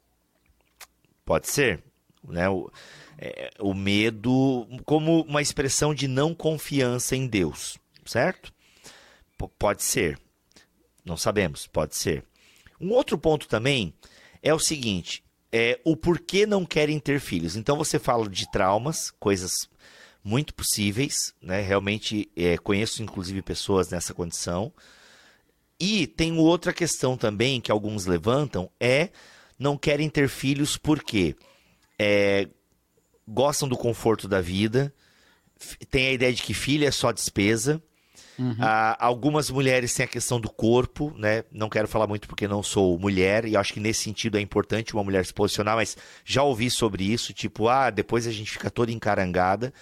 [1.25, 1.83] Pode ser,
[2.29, 2.49] né?
[2.49, 2.71] O,
[3.19, 8.53] é, o medo como uma expressão de não confiança em Deus, certo?
[9.39, 10.19] P pode ser.
[11.05, 12.25] Não sabemos, pode ser.
[12.81, 13.95] Um outro ponto também
[14.43, 17.57] é o seguinte: é o porquê não querem ter filhos.
[17.57, 19.69] Então você fala de traumas, coisas
[20.23, 21.61] muito possíveis, né?
[21.61, 24.73] Realmente é, conheço inclusive pessoas nessa condição.
[25.79, 29.11] E tem outra questão também que alguns levantam é
[29.59, 31.37] não querem ter filhos porque
[31.99, 32.49] é,
[33.27, 34.93] gostam do conforto da vida,
[35.91, 37.83] tem a ideia de que filho é só despesa.
[38.39, 38.57] Uhum.
[38.61, 41.45] Ah, algumas mulheres têm a questão do corpo, né?
[41.51, 44.93] Não quero falar muito porque não sou mulher, e acho que nesse sentido é importante
[44.93, 48.71] uma mulher se posicionar, mas já ouvi sobre isso, tipo, ah, depois a gente fica
[48.71, 49.73] toda encarangada.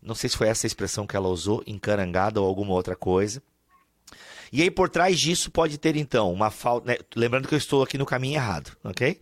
[0.00, 3.42] Não sei se foi essa a expressão que ela usou, encarangada ou alguma outra coisa.
[4.52, 6.86] E aí, por trás disso, pode ter, então, uma falta.
[6.86, 6.98] Né?
[7.14, 9.18] Lembrando que eu estou aqui no caminho errado, ok?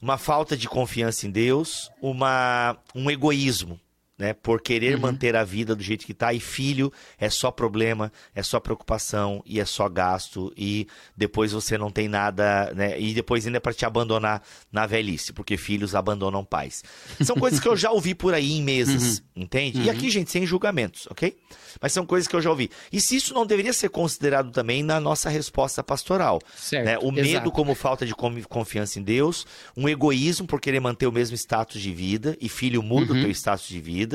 [0.00, 3.78] Uma falta de confiança em Deus, uma, um egoísmo
[4.20, 4.34] né?
[4.34, 5.00] Por querer Uhum.
[5.00, 6.32] manter a vida do jeito que tá.
[6.34, 10.52] E filho é só problema, é só preocupação e é só gasto.
[10.56, 13.00] E depois você não tem nada, né?
[13.00, 16.84] E depois ainda é pra te abandonar na velhice, porque filhos abandonam pais.
[17.22, 19.80] São coisas que eu já ouvi por aí em mesas, entende?
[19.82, 21.34] E aqui, gente, sem julgamentos, ok?
[21.80, 22.70] Mas são coisas que eu já ouvi.
[22.92, 26.40] E se isso não deveria ser considerado também na nossa resposta pastoral?
[26.56, 26.84] Certo.
[26.84, 26.98] né?
[26.98, 27.50] O medo exato.
[27.52, 31.90] como falta de confiança em Deus, um egoísmo por querer manter o mesmo status de
[31.92, 33.18] vida, e filho muda Uhum.
[33.20, 34.09] o teu status de vida,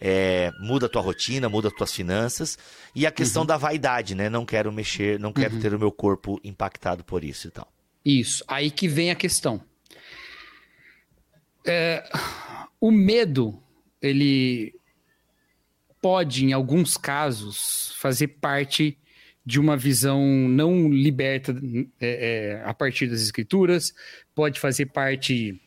[0.00, 2.58] é, muda a tua rotina, muda as tuas finanças,
[2.94, 3.46] e a questão Uhum.
[3.46, 4.28] da vaidade, né?
[4.28, 7.72] Não quero mexer, não quero ter o meu corpo impactado por isso e tal.
[8.04, 8.44] Isso.
[8.46, 9.60] Aí que vem a questão.
[11.66, 12.04] É,
[12.80, 13.62] o medo,
[14.00, 14.74] ele
[16.00, 18.98] pode, em alguns casos, fazer parte
[19.46, 21.54] de uma visão não liberta
[22.00, 23.94] é, é, a partir das escrituras,
[24.34, 25.60] pode fazer parte,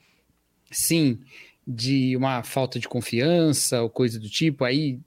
[0.72, 1.20] sim,
[1.68, 4.64] de uma falta de confiança ou coisa do tipo.
[4.64, 5.00] Aí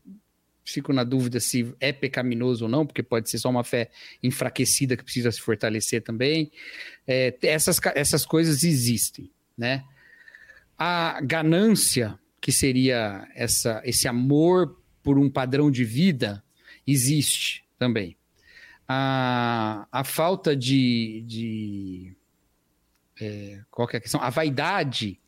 [0.62, 3.90] fico na dúvida se é pecaminoso ou não, porque pode ser só uma fé
[4.22, 6.52] enfraquecida que precisa se fortalecer também.
[7.06, 9.84] É, essas, essas coisas existem, né?
[10.78, 16.42] A ganância, que seria essa, esse amor por um padrão de vida,
[16.86, 18.16] existe também.
[18.86, 21.22] A, a falta de.
[21.26, 22.16] de
[23.20, 24.20] é, qual é a questão?
[24.20, 25.20] A vaidade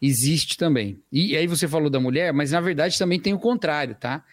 [0.00, 0.98] existe também.
[1.12, 4.24] E aí você falou da mulher, mas na verdade também tem o contrário, tá?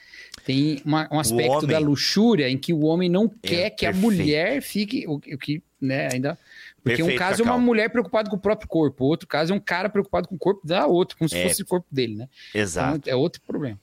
[0.45, 3.91] Tem uma- um aspecto homem- da luxúria em que o homem não quer que a
[3.91, 4.01] perfeito.
[4.01, 5.05] mulher fique.
[5.07, 6.37] O, o que, né, ainda.
[6.83, 7.65] Porque um Perfeito, caso é uma Cacau.
[7.65, 10.65] mulher preocupada com o próprio corpo, outro caso é um cara preocupado com o corpo
[10.65, 11.47] da outra, como se É.
[11.49, 12.29] fosse o corpo dele, né?
[12.55, 12.95] Exato.
[12.97, 13.77] Então, é outro problema.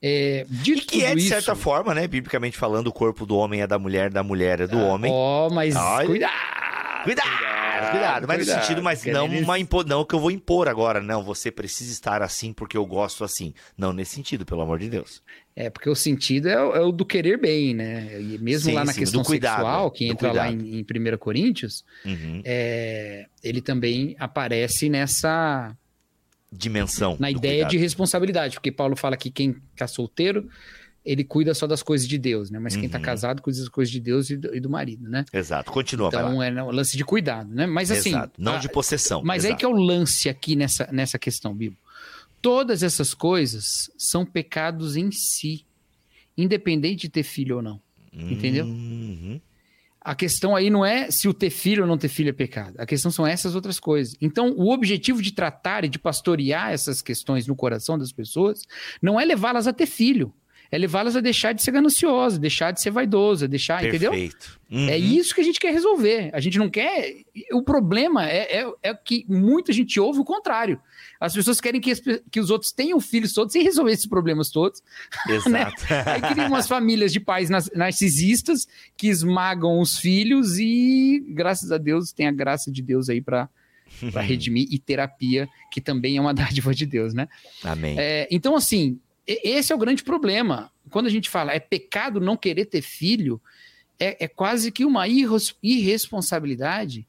[0.00, 3.62] É, E que é, de certa isso- forma, né, biblicamente falando, o corpo do homem
[3.62, 5.10] é da mulher, da mulher é do homem.
[5.12, 6.06] Ó, mas Olha.
[6.06, 7.04] cuidado!
[7.04, 7.28] Cuidado,
[7.90, 9.82] cuidado, mas no cuidado, sentido, mas não eles- uma impo...
[9.84, 13.52] não que eu vou impor agora, não, você precisa estar assim porque eu gosto assim.
[13.76, 15.22] Não nesse sentido, pelo amor de Deus.
[15.56, 18.20] É, porque o sentido é, o- é o do querer bem, né?
[18.20, 20.66] E mesmo Sim, lá na sim, questão do cuidado, sexual, que entra lá cuidado.
[20.66, 22.40] em, em 1 Coríntios, Uhum.
[22.44, 25.76] é, ele também aparece nessa
[26.52, 27.16] Dimensão.
[27.18, 27.70] na ideia cuidado.
[27.70, 30.48] de responsabilidade, porque Paulo fala que quem tá solteiro,
[31.04, 32.58] ele cuida só das coisas de Deus, né?
[32.58, 33.04] Mas quem tá Uhum.
[33.04, 35.24] casado cuida das coisas de Deus e do, e do marido, né?
[35.32, 37.66] Exato, continua, Então é né, o lance de cuidado, né?
[37.66, 39.22] Mas assim, Exato, não de possessão.
[39.22, 39.58] Mas aí exato.
[39.60, 41.76] que é o lance aqui nessa, nessa questão, Bibo.
[42.40, 45.64] Todas essas coisas são pecados em si,
[46.36, 47.80] independente de ter filho ou não.
[48.12, 48.64] entendeu?
[48.64, 49.40] Uhum.
[50.00, 52.74] A questão aí não é se o ter filho ou não ter filho é pecado.
[52.78, 54.14] A questão são essas outras coisas.
[54.20, 58.60] Então, o objetivo de tratar e de pastorear essas questões no coração das pessoas
[59.00, 60.32] não é levá-las a ter filho.
[60.70, 64.10] É levá-las a deixar de ser gananciosa, deixar de ser vaidosa, deixar, entendeu?
[64.10, 64.60] Perfeito.
[64.70, 64.88] Uhum.
[64.88, 66.30] É isso que a gente quer resolver.
[66.32, 67.14] A gente não quer.
[67.52, 70.80] O problema é, é, é que muita gente ouve o contrário.
[71.20, 71.92] As pessoas querem que,
[72.30, 74.82] que os outros tenham filhos todos sem resolver esses problemas todos.
[75.28, 75.82] Exato.
[76.06, 81.78] Aí criam umas famílias de pais nar- narcisistas que esmagam os filhos e, graças a
[81.78, 83.48] Deus, tem a graça de Deus aí para
[84.22, 87.28] redimir e terapia, que também é uma dádiva de Deus, né?
[87.62, 87.94] Amém.
[87.96, 90.70] É, então, assim, esse é o grande problema.
[90.90, 93.40] Quando a gente fala é pecado não querer ter filho,
[93.98, 97.06] é, é quase que uma irresponsabilidade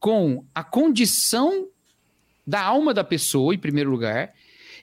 [0.00, 1.68] com a condição
[2.46, 4.32] da alma da pessoa, em primeiro lugar,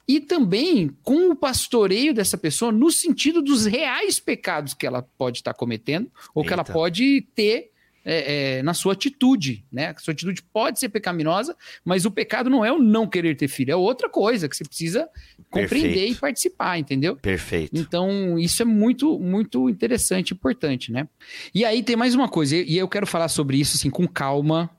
[0.08, 5.40] e também com o pastoreio dessa pessoa no sentido dos reais pecados que ela pode
[5.40, 6.74] estar cometendo ou que ela Eita.
[6.74, 7.72] pode ter
[8.06, 9.88] é, é, na sua atitude, né?
[9.88, 13.48] A sua atitude pode ser pecaminosa, mas o pecado não é o não querer ter
[13.48, 15.10] filho, é outra coisa que você precisa
[15.50, 16.18] compreender Perfeito.
[16.18, 17.16] e participar, entendeu?
[17.16, 17.76] Perfeito.
[17.76, 21.08] Então, isso é muito, muito interessante importante, né?
[21.54, 24.70] E aí tem mais uma coisa, e eu quero falar sobre isso assim com calma,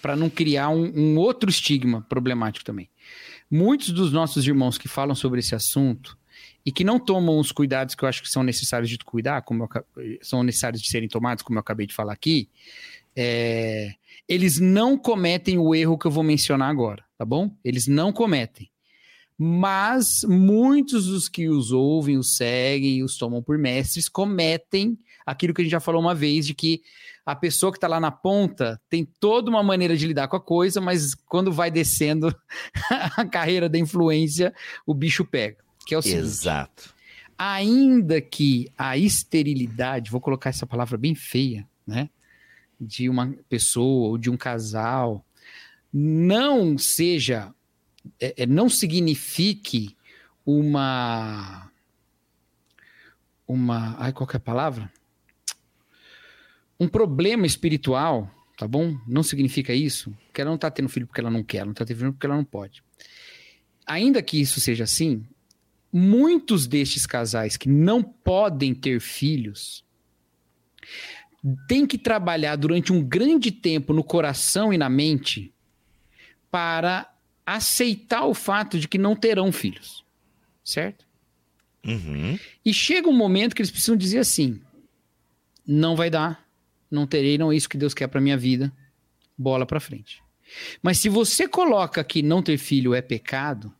[0.00, 2.88] para não criar um, um outro estigma problemático também.
[3.50, 6.18] Muitos dos nossos irmãos que falam sobre esse assunto
[6.64, 9.64] e que não tomam os cuidados que eu acho que são necessários de cuidar, como
[9.64, 12.48] eu são necessários de serem tomados, como eu acabei de falar aqui,
[13.16, 13.94] é,
[14.28, 17.50] eles não cometem o erro que eu vou mencionar agora, tá bom?
[17.64, 18.70] Eles não cometem.
[19.36, 24.96] Mas muitos dos que os ouvem, os seguem os tomam por mestres cometem
[25.26, 26.82] aquilo que a gente já falou uma vez, de que
[27.24, 30.40] a pessoa que está lá na ponta tem toda uma maneira de lidar com a
[30.40, 32.34] coisa, mas quando vai descendo
[33.16, 34.52] a carreira da influência,
[34.86, 35.58] o bicho pega.
[35.86, 36.94] Que é o seguinte, Exato.
[37.36, 42.08] ainda que a esterilidade, vou colocar essa palavra bem feia, né?
[42.80, 45.24] De uma pessoa ou de um casal,
[45.92, 47.54] não seja,
[48.18, 49.96] é, é, não signifique
[50.46, 51.70] uma.
[53.46, 53.96] Uma.
[53.98, 54.90] Ai, qual que é a palavra?
[56.80, 58.98] Um problema espiritual, tá bom?
[59.06, 61.74] Não significa isso, que ela não tá tendo filho porque ela não quer, ela não
[61.74, 62.82] tá tendo filho porque ela não pode.
[63.86, 65.24] Ainda que isso seja assim,
[65.92, 69.84] muitos destes casais que não podem ter filhos
[71.68, 75.52] têm que trabalhar durante um grande tempo no coração e na mente
[76.50, 77.12] para
[77.44, 80.04] aceitar o fato de que não terão filhos.
[80.64, 81.04] Certo?
[81.84, 82.38] Uhum.
[82.64, 84.60] E chega um momento que eles precisam dizer assim:
[85.66, 86.46] não vai dar,
[86.90, 88.72] não terei, não é isso que Deus quer para minha vida,
[89.36, 90.22] bola para frente.
[90.80, 93.74] Mas se você coloca que não ter filho é pecado,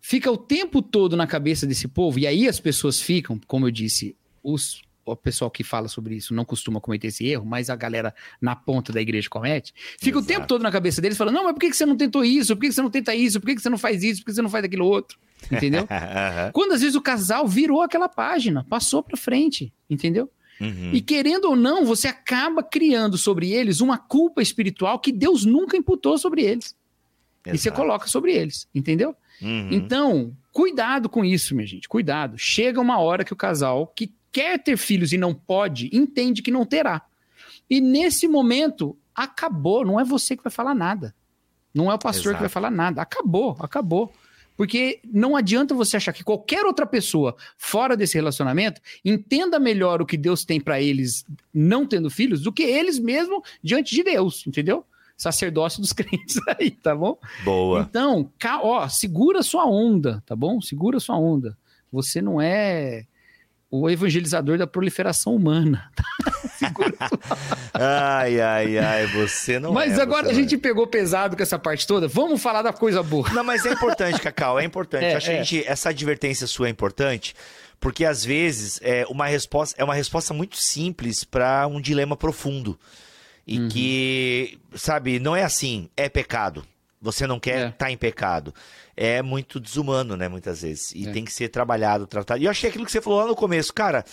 [0.00, 3.70] fica o tempo todo na cabeça desse povo, e aí as pessoas ficam, como eu
[3.70, 7.76] disse, os, o pessoal que fala sobre isso não costuma cometer esse erro, mas a
[7.76, 10.24] galera na ponta da igreja comete, fica Exato.
[10.24, 12.56] o tempo todo na cabeça deles falando: não, mas por que você não tentou isso?
[12.56, 13.40] Por que você não tenta isso?
[13.40, 14.20] Por que você não faz isso?
[14.20, 15.18] Por que você não faz aquilo outro?
[15.50, 15.86] Entendeu?
[15.90, 16.50] Aham.
[16.52, 20.30] Quando às vezes o casal virou aquela página, passou pra frente, entendeu?
[20.60, 20.90] Uhum.
[20.92, 25.76] E querendo ou não, você acaba criando sobre eles uma culpa espiritual que Deus nunca
[25.76, 26.76] imputou sobre eles.
[27.46, 27.80] E você Exato.
[27.80, 29.16] coloca sobre eles, entendeu?
[29.42, 29.68] Uhum.
[29.70, 32.36] Então, cuidado com isso, minha gente, cuidado.
[32.38, 36.50] Chega uma hora que o casal que quer ter filhos e não pode, entende que
[36.50, 37.02] não terá.
[37.68, 41.14] E nesse momento, acabou, não é você que vai falar nada.
[41.74, 42.36] Não é o pastor Exato.
[42.36, 43.00] que vai falar nada.
[43.00, 44.12] Acabou, acabou.
[44.56, 50.06] Porque não adianta você achar que qualquer outra pessoa fora desse relacionamento entenda melhor o
[50.06, 51.24] que Deus tem pra eles
[51.54, 54.84] não tendo filhos do que eles mesmos diante de Deus, entendeu?
[55.20, 57.18] Sacerdócio dos crentes aí, tá bom?
[57.44, 57.86] Boa.
[57.90, 60.62] Então, ó, segura sua onda, tá bom?
[60.62, 61.58] Segura sua onda.
[61.92, 63.04] Você não é
[63.70, 65.90] o evangelizador da proliferação humana.
[66.58, 66.70] Sua-
[67.74, 70.58] Ai, ai, ai, você não Mas é, agora a gente é.
[70.58, 72.08] pegou pesado com essa parte toda.
[72.08, 73.28] Vamos falar da coisa boa.
[73.30, 75.04] Não, mas é importante, Cacau, é importante.
[75.04, 75.44] É, Acho que a é.
[75.44, 77.34] gente, essa advertência sua é importante,
[77.78, 82.78] porque às vezes é uma resposta, é uma resposta muito simples para um dilema profundo.
[83.50, 83.68] E Uhum.
[83.68, 86.64] que, sabe, não é assim, é pecado.
[87.02, 87.68] Você não quer É.
[87.70, 88.54] estar em pecado.
[88.96, 90.92] É muito desumano, né, muitas vezes.
[90.94, 91.12] E É.
[91.12, 92.40] tem que ser trabalhado, tratado.
[92.40, 94.04] E eu achei aquilo que você falou lá no começo, cara.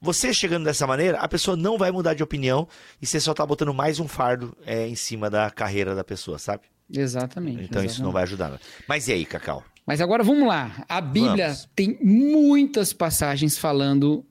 [0.00, 2.68] Você chegando dessa maneira, a pessoa não vai mudar de opinião
[3.00, 6.38] e você só tá botando mais um fardo é, em cima da carreira da pessoa,
[6.38, 6.64] sabe?
[6.92, 7.62] Exatamente.
[7.64, 8.12] Então isso não exatamente.
[8.12, 8.60] vai ajudar.
[8.86, 9.64] Mas e aí, Cacau?
[9.86, 10.84] Mas agora vamos lá.
[10.88, 11.68] A Bíblia Vamos.
[11.74, 14.26] tem muitas passagens falando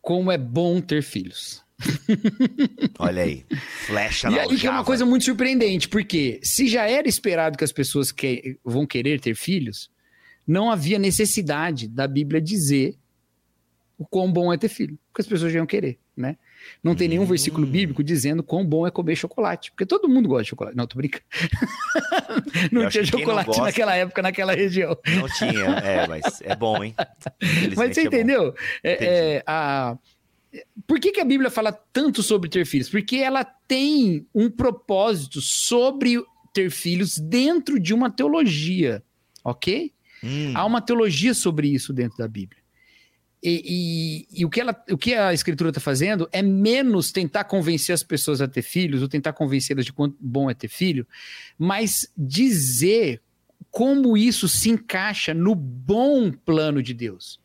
[0.00, 1.62] como é bom ter filhos.
[2.98, 3.44] Olha aí.
[3.86, 7.56] Flecha E na aí que é uma coisa muito surpreendente, porque se já era esperado
[7.56, 9.90] que as pessoas que vão querer ter filhos,
[10.46, 12.96] não havia necessidade da Bíblia dizer
[13.98, 16.36] o quão bom é ter filho, porque as pessoas já iam querer, né?
[16.82, 17.26] Não tem nenhum Hum.
[17.26, 20.76] versículo bíblico dizendo quão bom é comer chocolate, porque todo mundo gosta de chocolate.
[20.76, 21.24] Não, tô brincando.
[22.72, 24.96] não Eu tinha não chocolate gosta- naquela época, naquela região.
[25.16, 26.94] Não tinha, é, mas é bom, hein?
[27.76, 28.54] Mas você é entendeu?
[28.82, 29.96] É, é, a...
[30.90, 32.88] Por que, que a Bíblia fala tanto sobre ter filhos?
[32.88, 36.20] Porque ela tem um propósito sobre
[36.52, 39.00] ter filhos dentro de uma teologia,
[39.44, 39.92] ok?
[40.20, 42.60] Hum, Há uma teologia sobre isso dentro da Bíblia.
[43.40, 47.44] E, e- e o, que ela- o que a Escritura está fazendo é menos tentar
[47.44, 51.06] convencer as pessoas a ter filhos, ou tentar convencê-las de quanto bom é ter filho,
[51.56, 53.22] mas dizer
[53.70, 57.38] como isso se encaixa no bom plano de Deus.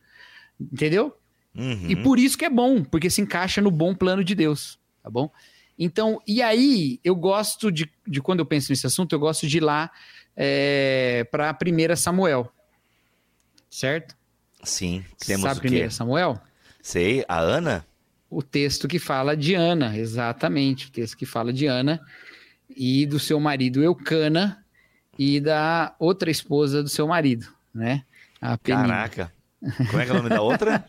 [0.60, 1.16] Entendeu?
[1.56, 1.89] Uhum.
[1.89, 5.10] E por isso que é bom, porque se encaixa no bom plano de Deus, tá
[5.10, 5.30] bom?
[5.78, 9.58] Então, e aí, eu gosto de, de quando eu penso nesse assunto, eu gosto de
[9.58, 9.91] ir lá
[11.32, 12.52] para 1 Samuel,
[13.70, 14.15] certo?
[14.63, 15.86] Sim, temos Sabe o quê?
[15.86, 16.39] 1 Samuel?
[16.82, 17.86] Sei, a Ana?
[18.30, 22.02] O texto que fala de Ana, exatamente, o texto que fala de Ana
[22.76, 24.63] e do seu marido Eucana
[25.18, 28.04] e da outra esposa do seu marido, né?
[28.41, 28.88] A Penina.
[28.88, 29.35] Caraca.
[29.89, 30.84] Como é que é o nome da outra?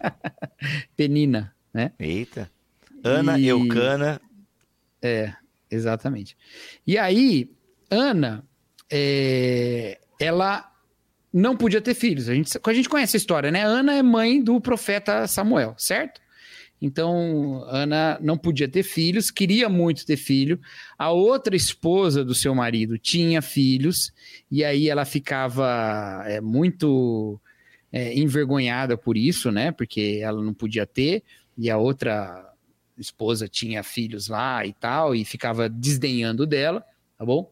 [0.96, 1.92] Penina, né?
[1.98, 2.50] Eita.
[3.02, 4.20] Ana E- Eucana.
[5.70, 6.36] Exatamente.
[6.86, 7.50] E aí,
[7.90, 8.44] Ana,
[8.90, 10.70] é, ela
[11.32, 12.28] não podia ter filhos.
[12.28, 13.62] A gente, a gente conhece a história, né?
[13.62, 16.20] Ana é mãe do profeta Samuel, certo?
[16.80, 20.60] Então, Ana não podia ter filhos, queria muito ter filho.
[20.98, 24.12] A outra esposa do seu marido tinha filhos,
[24.50, 27.40] e aí ela ficava é, muito
[27.92, 29.72] é, envergonhada por isso, né?
[29.72, 31.22] Porque ela não podia ter,
[31.56, 32.52] e a outra
[32.98, 36.84] esposa tinha filhos lá e tal, e ficava desdenhando dela,
[37.18, 37.50] tá bom?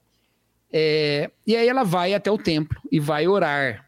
[0.73, 3.87] É, e aí ela vai até o templo e vai orar.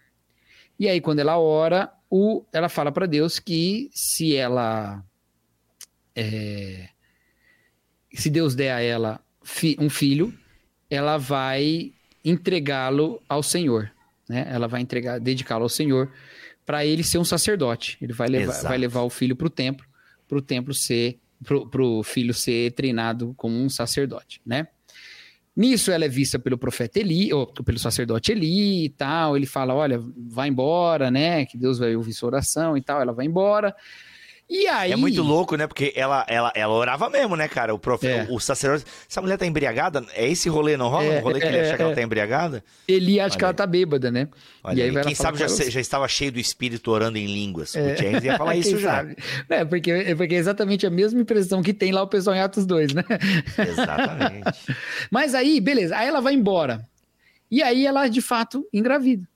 [0.79, 5.03] E aí, quando ela ora, o, ela fala para Deus que se ela.
[6.15, 6.89] é,
[8.13, 10.33] se Deus der a ela fi- um filho,
[10.89, 11.93] ela vai
[12.25, 13.91] entregá-lo ao Senhor.
[14.29, 14.47] Né?
[14.51, 16.13] Ela vai entregar, dedicá-lo ao Senhor
[16.67, 17.97] para ele ser um sacerdote.
[18.03, 18.69] Ele vai levar, Exato.
[18.69, 19.87] vai levar o filho para o templo,
[20.29, 24.67] para o templo ser, para o filho ser treinado como um sacerdote, né?
[25.57, 29.39] Nisso ela é vista pelo profeta Eli, ou pelo sacerdote Eli e tal.
[29.39, 31.47] Ele fala: olha, vai embora, né?
[31.47, 33.01] Que Deus vai ouvir sua oração e tal.
[33.01, 33.75] Ela vai embora.
[34.49, 34.93] E aí...
[34.93, 35.67] É muito louco, né?
[35.67, 37.75] Porque ela, ela, ela orava mesmo, né, cara?
[37.75, 38.07] O, profe...
[38.07, 38.27] É.
[38.31, 38.85] o, sacerdote.
[39.09, 40.05] Essa mulher tá embriagada?
[40.15, 41.05] É esse rolê, não rola?
[41.05, 41.95] É, um rolê que ele acha que ela é.
[41.95, 42.65] tá embriagada?
[42.87, 44.29] Ele acha Olha que ela tá bêbada, né?
[44.63, 47.75] Olha e aí, quem sabe já, já, estava cheio do espírito orando em línguas.
[47.75, 47.95] É.
[47.95, 49.05] O James ia falar isso já.
[49.49, 52.41] É, porque, é porque é exatamente a mesma impressão que tem lá o pessoal em
[52.41, 53.05] Atos 2, né?
[53.59, 54.77] Exatamente.
[55.11, 55.97] Mas aí, beleza.
[55.97, 56.87] Aí ela vai embora.
[57.51, 59.27] E aí ela, de fato, engravida.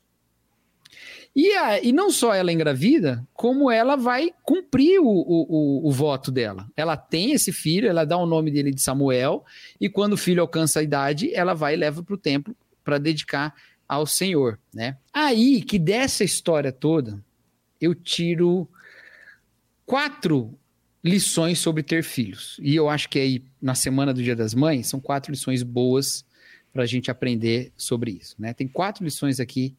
[1.40, 5.90] E, a, e não só ela engravida, como ela vai cumprir o, o, o, o,
[5.90, 6.70] voto dela.
[6.76, 9.42] Ela tem esse filho, ela dá o nome dele de Samuel,
[9.81, 12.98] e quando o filho alcança a idade, ela vai e leva para o templo para
[12.98, 13.55] dedicar
[13.88, 14.59] ao Senhor.
[14.70, 14.98] Né?
[15.14, 17.24] Aí que dessa história toda,
[17.81, 18.68] eu tiro
[19.87, 20.55] quatro
[21.03, 22.61] lições sobre ter filhos.
[22.62, 26.22] E eu acho que aí, na semana do Dia das Mães, são quatro lições boas
[26.70, 28.37] para a gente aprender sobre isso.
[28.38, 28.53] Né?
[28.53, 29.74] Tem quatro lições aqui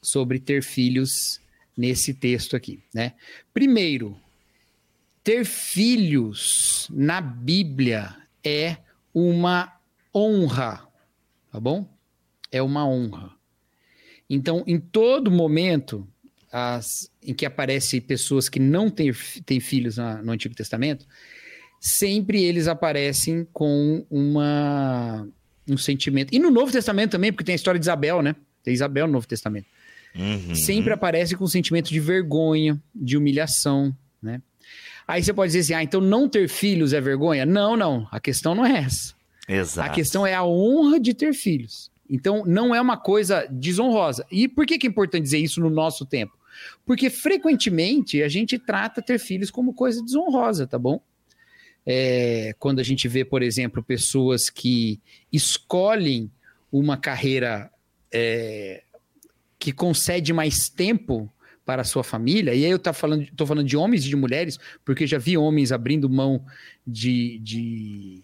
[0.00, 1.40] sobre ter filhos
[1.76, 3.12] nesse texto aqui, né?
[3.52, 4.16] Primeiro,
[5.22, 8.76] ter filhos na Bíblia é
[9.12, 9.78] uma
[10.14, 10.86] honra,
[11.50, 11.88] tá bom?
[12.50, 13.32] É uma honra.
[14.28, 16.06] Então, em todo momento
[16.50, 19.12] as, em que aparecem pessoas que não têm,
[19.44, 21.06] têm filhos na, no Antigo Testamento,
[21.80, 25.28] sempre eles aparecem com uma,
[25.68, 26.34] um sentimento.
[26.34, 28.34] E no Novo Testamento também, porque tem a história de Isabel, né?
[28.62, 29.66] Tem Isabel no Novo Testamento.
[30.18, 30.54] Uhum.
[30.54, 34.40] Sempre aparece com um sentimento de vergonha, de humilhação, né?
[35.06, 37.46] Aí você pode dizer assim, ah, então não ter filhos é vergonha?
[37.46, 38.08] Não, não.
[38.10, 39.14] A questão não é essa.
[39.48, 39.88] Exato.
[39.88, 41.90] A questão é a honra de ter filhos.
[42.08, 44.26] Então, não é uma coisa desonrosa.
[44.30, 46.36] E por que, que é importante dizer isso no nosso tempo?
[46.84, 51.00] Porque frequentemente a gente trata ter filhos como coisa desonrosa, tá bom?
[51.84, 55.00] É, quando a gente vê, por exemplo, pessoas que
[55.32, 56.30] escolhem
[56.72, 57.70] uma carreira
[58.12, 58.82] é,
[59.66, 61.28] que concede mais tempo
[61.64, 64.14] para a sua família, e aí eu estou falando, tô falando de homens e de
[64.14, 66.46] mulheres, porque já vi homens abrindo mão
[66.86, 68.22] de, de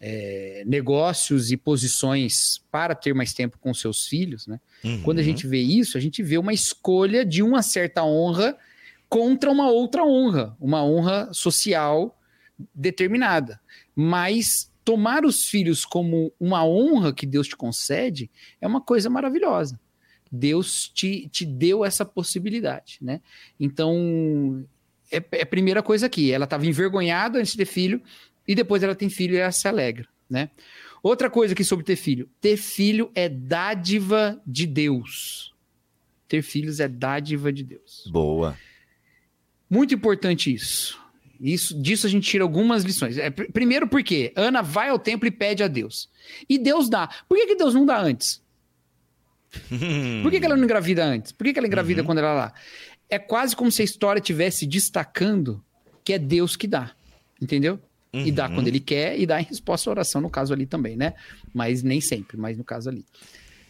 [0.00, 4.58] é, negócios e posições para ter mais tempo com seus filhos, né?
[4.82, 5.02] Uhum.
[5.02, 8.56] Quando a gente vê isso, a gente vê uma escolha de uma certa honra
[9.10, 12.18] contra uma outra honra, uma honra social
[12.74, 13.60] determinada.
[13.94, 19.78] Mas tomar os filhos como uma honra que Deus te concede é uma coisa maravilhosa.
[20.30, 23.20] Deus te, te deu essa possibilidade, né?
[23.58, 24.64] Então,
[25.10, 26.32] é, é a primeira coisa aqui.
[26.32, 28.02] Ela estava envergonhada antes de ter filho,
[28.46, 30.50] e depois ela tem filho e ela se alegra, né?
[31.02, 32.28] Outra coisa aqui sobre ter filho.
[32.40, 35.54] Ter filho é dádiva de Deus.
[36.26, 38.08] Ter filhos é dádiva de Deus.
[38.10, 38.58] Boa.
[39.70, 40.98] Muito importante isso.
[41.40, 43.16] Isso, disso a gente tira algumas lições.
[43.16, 46.10] É, primeiro porque Ana vai ao templo e pede a Deus.
[46.48, 47.08] E Deus dá.
[47.28, 48.42] Por que, que Deus não dá antes?
[50.22, 51.32] Por que, que, ela não engravida antes?
[51.32, 52.06] Por que, que ela engravida uhum.
[52.06, 52.54] quando ela é lá?
[53.08, 55.64] É quase como se a história estivesse destacando
[56.04, 56.92] que é Deus que dá.
[57.40, 57.80] Entendeu?
[58.12, 58.26] Uhum.
[58.26, 58.56] E dá uhum.
[58.56, 61.14] quando ele quer e dá em resposta à oração, no caso ali também, né?
[61.52, 63.04] Mas nem sempre, mas no caso ali.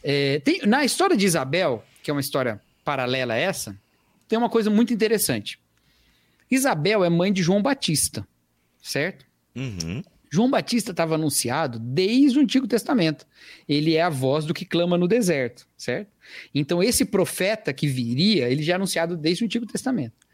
[0.03, 3.77] É, tem, na história de Isabel, que é uma história paralela a essa,
[4.29, 5.59] tem uma coisa muito interessante.
[6.51, 8.27] Isabel é mãe de João Batista,
[8.81, 9.27] certo?
[9.55, 10.03] Uhum.
[10.31, 13.27] João Batista estava anunciado desde o Antigo Testamento.
[13.69, 16.11] Ele é a voz do que clama no deserto, certo?
[16.55, 20.29] Então, esse profeta que viria, ele já é anunciado desde o Antigo Testamento.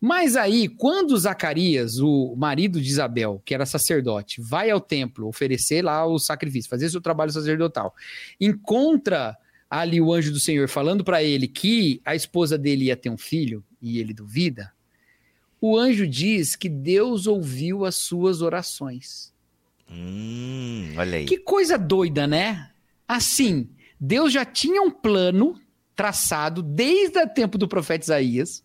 [0.00, 5.82] Mas aí, quando Zacarias, o marido de Isabel, que era sacerdote, vai ao templo oferecer
[5.82, 7.94] lá o sacrifício, fazer seu trabalho sacerdotal,
[8.40, 9.36] encontra
[9.68, 13.18] ali o anjo do Senhor falando para ele que a esposa dele ia ter um
[13.18, 14.72] filho e ele duvida,
[15.60, 19.32] o anjo diz que Deus ouviu as suas orações.
[19.90, 21.24] Hum, olha aí.
[21.24, 22.70] Que coisa doida, né?
[23.08, 25.60] Assim, Deus já tinha um plano
[25.96, 28.64] traçado desde o tempo do profeta Isaías.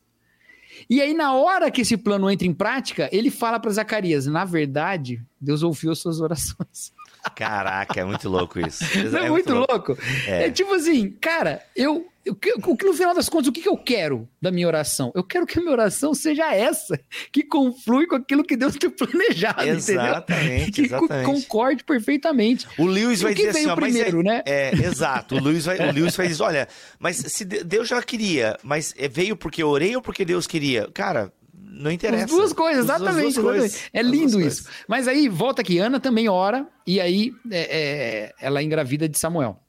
[0.89, 4.45] E aí, na hora que esse plano entra em prática, ele fala para Zacarias: na
[4.45, 6.93] verdade, Deus ouviu as suas orações.
[7.35, 8.83] Caraca, é muito louco isso.
[9.15, 9.93] É, é muito, louco.
[9.93, 9.97] louco.
[10.27, 10.47] É.
[10.47, 10.51] é.
[10.51, 13.77] tipo assim, cara, eu, eu, o que no final das contas, o que, que eu
[13.77, 15.11] quero da minha oração?
[15.13, 16.99] Eu quero que a minha oração seja essa,
[17.31, 20.65] que conflui com aquilo que Deus tem planejado, exatamente, entendeu?
[20.75, 21.25] Que exatamente.
[21.25, 22.67] concorde perfeitamente.
[22.77, 24.43] O Lewis vai dizer assim, ó, primeiro, é, né?
[24.45, 25.35] É, exato.
[25.35, 26.67] O Lewis vai, o Lewis vai dizer, olha,
[26.99, 30.89] mas se Deus já queria, mas veio porque eu orei ou porque Deus queria?
[30.93, 32.25] Cara, não interessa.
[32.25, 33.35] As duas coisas, exatamente.
[33.35, 33.83] Duas coisas.
[33.93, 34.63] É lindo isso.
[34.63, 34.67] Coisas.
[34.87, 39.19] Mas aí, volta aqui, Ana também ora, e aí é, é, ela é engravida de
[39.19, 39.59] Samuel.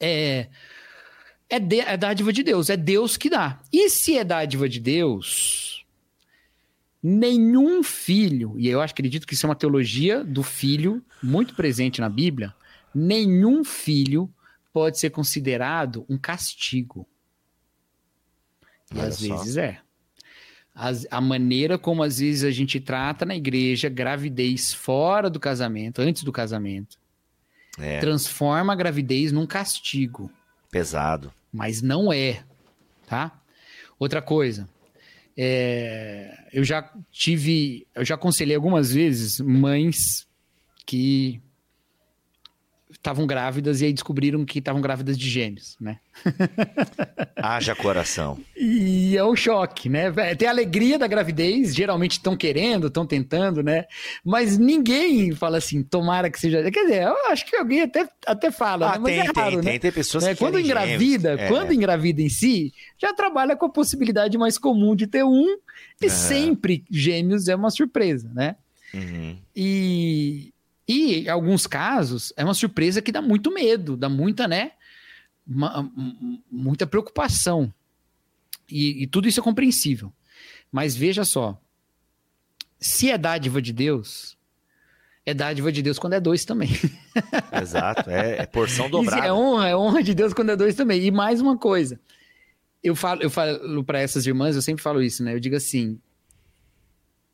[0.00, 0.48] É,
[1.50, 3.60] é, de, é dádiva de Deus, é Deus que dá.
[3.72, 5.84] E se é dádiva de Deus,
[7.02, 12.00] nenhum filho, e eu acho, acredito que isso é uma teologia do filho muito presente
[12.00, 12.54] na Bíblia,
[12.94, 14.32] nenhum filho
[14.72, 17.06] pode ser considerado um castigo.
[18.94, 19.36] E Olha às só.
[19.38, 19.78] vezes é.
[20.74, 26.00] As- a maneira como às vezes a gente trata na igreja gravidez fora do casamento,
[26.00, 26.96] antes do casamento,
[27.78, 30.30] É, transforma a gravidez num castigo.
[30.70, 31.32] pesado.
[31.52, 32.44] Mas não é,
[33.06, 33.40] tá?
[33.98, 34.68] Outra coisa,
[35.36, 40.26] é, eu já tive, eu já aconselhei algumas vezes mães
[40.86, 41.40] que
[43.00, 45.98] estavam grávidas e aí descobriram que estavam grávidas de gêmeos, né?
[47.36, 48.38] Haja coração.
[48.54, 50.12] E é um choque, né?
[50.36, 53.86] Tem a alegria da gravidez, geralmente estão querendo, estão tentando, né?
[54.22, 56.62] Mas ninguém fala assim, tomara que seja.
[56.70, 58.98] Quer dizer, eu acho que alguém até, até fala, Ah, né?
[58.98, 59.62] Mas tem, é raro, tem, né?
[59.70, 60.32] tem, tem pessoas né?
[60.34, 61.40] que Quando engravida, gêmeos.
[61.40, 61.48] É.
[61.48, 65.56] quando engravida em si, já trabalha com a possibilidade mais comum de ter um,
[66.02, 66.08] e É.
[66.10, 68.56] sempre gêmeos é uma surpresa, né?
[68.92, 69.38] Uhum.
[69.56, 70.52] E,
[70.92, 74.72] e em alguns casos é uma surpresa que dá muito medo, dá muita, né?
[75.46, 75.90] uma-
[76.50, 77.72] muita preocupação.
[78.68, 80.12] E, e tudo isso é compreensível.
[80.70, 81.60] Mas veja só:
[82.78, 84.36] se é dádiva de Deus,
[85.26, 86.70] é dádiva de Deus quando é dois também.
[87.60, 89.26] Exato, é, é porção se dobrada.
[89.26, 91.02] é honra, é honra de Deus quando é dois também.
[91.04, 91.98] E mais uma coisa.
[92.82, 95.34] Eu falo, eu falo para essas irmãs, eu sempre falo isso, né?
[95.34, 96.00] Eu digo assim: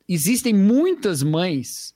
[0.09, 1.95] existem muitas mães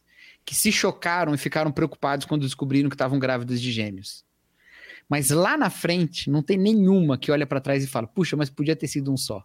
[0.50, 4.24] que se chocaram e ficaram preocupados quando descobriram que estavam grávidas de gêmeos.
[5.08, 8.50] Mas lá na frente, não tem nenhuma que olha para trás e fala: puxa, mas
[8.50, 9.44] podia ter sido um só.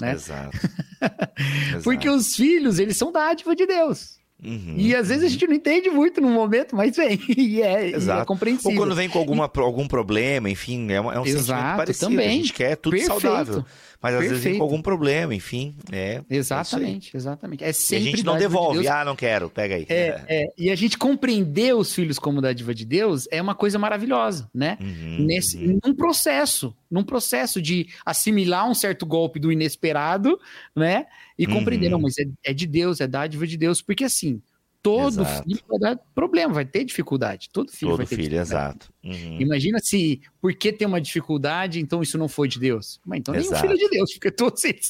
[0.00, 0.10] né?
[0.10, 0.58] Exato.
[1.84, 2.18] Porque Exato.
[2.20, 4.18] os filhos, eles são dádiva de Deus.
[4.42, 4.74] Uhum.
[4.76, 7.20] E às vezes a gente não entende muito no momento, mas vem.
[7.28, 8.20] E é, e é Exato.
[8.22, 8.76] Ou compreensível.
[8.76, 12.10] quando vem com alguma, algum problema, enfim, é, uma- é um sentimento Exato, parecido.
[12.10, 12.28] também.
[12.28, 13.20] A gente quer tudo Perfeito.
[13.20, 13.64] saudável.
[14.02, 14.58] Mas às vezes vem Perfeito.
[14.58, 15.74] com algum problema, enfim.
[15.92, 17.62] É, Exatamente, exatamente.
[17.62, 18.78] É E a sempre gente não de devolve.
[18.80, 18.86] Deus.
[18.86, 19.84] Ah, não quero, pega aí.
[19.90, 23.78] É, é, e a gente compreender os filhos como dádiva de Deus é uma coisa
[23.78, 24.78] maravilhosa, né?
[24.80, 25.78] Uhum, Nesse, uhum.
[25.84, 30.40] num processo, num processo de assimilar um certo golpe do inesperado,
[30.74, 31.06] né?
[31.38, 31.92] E compreender, Uhum.
[31.92, 34.40] não, mas é, é de Deus, é dádiva de Deus, porque assim,
[34.82, 35.44] todo Exato.
[35.48, 38.76] filho vai dar problema, vai ter dificuldade, todo filho Todo vai ter filho, dificuldade.
[38.76, 38.92] exato.
[39.04, 39.40] Uhum.
[39.40, 43.00] Imagina se, porque tem uma dificuldade, então isso não foi de Deus.
[43.04, 43.60] Mas então nenhum Exato.
[43.62, 44.88] filho é de Deus, porque todos eles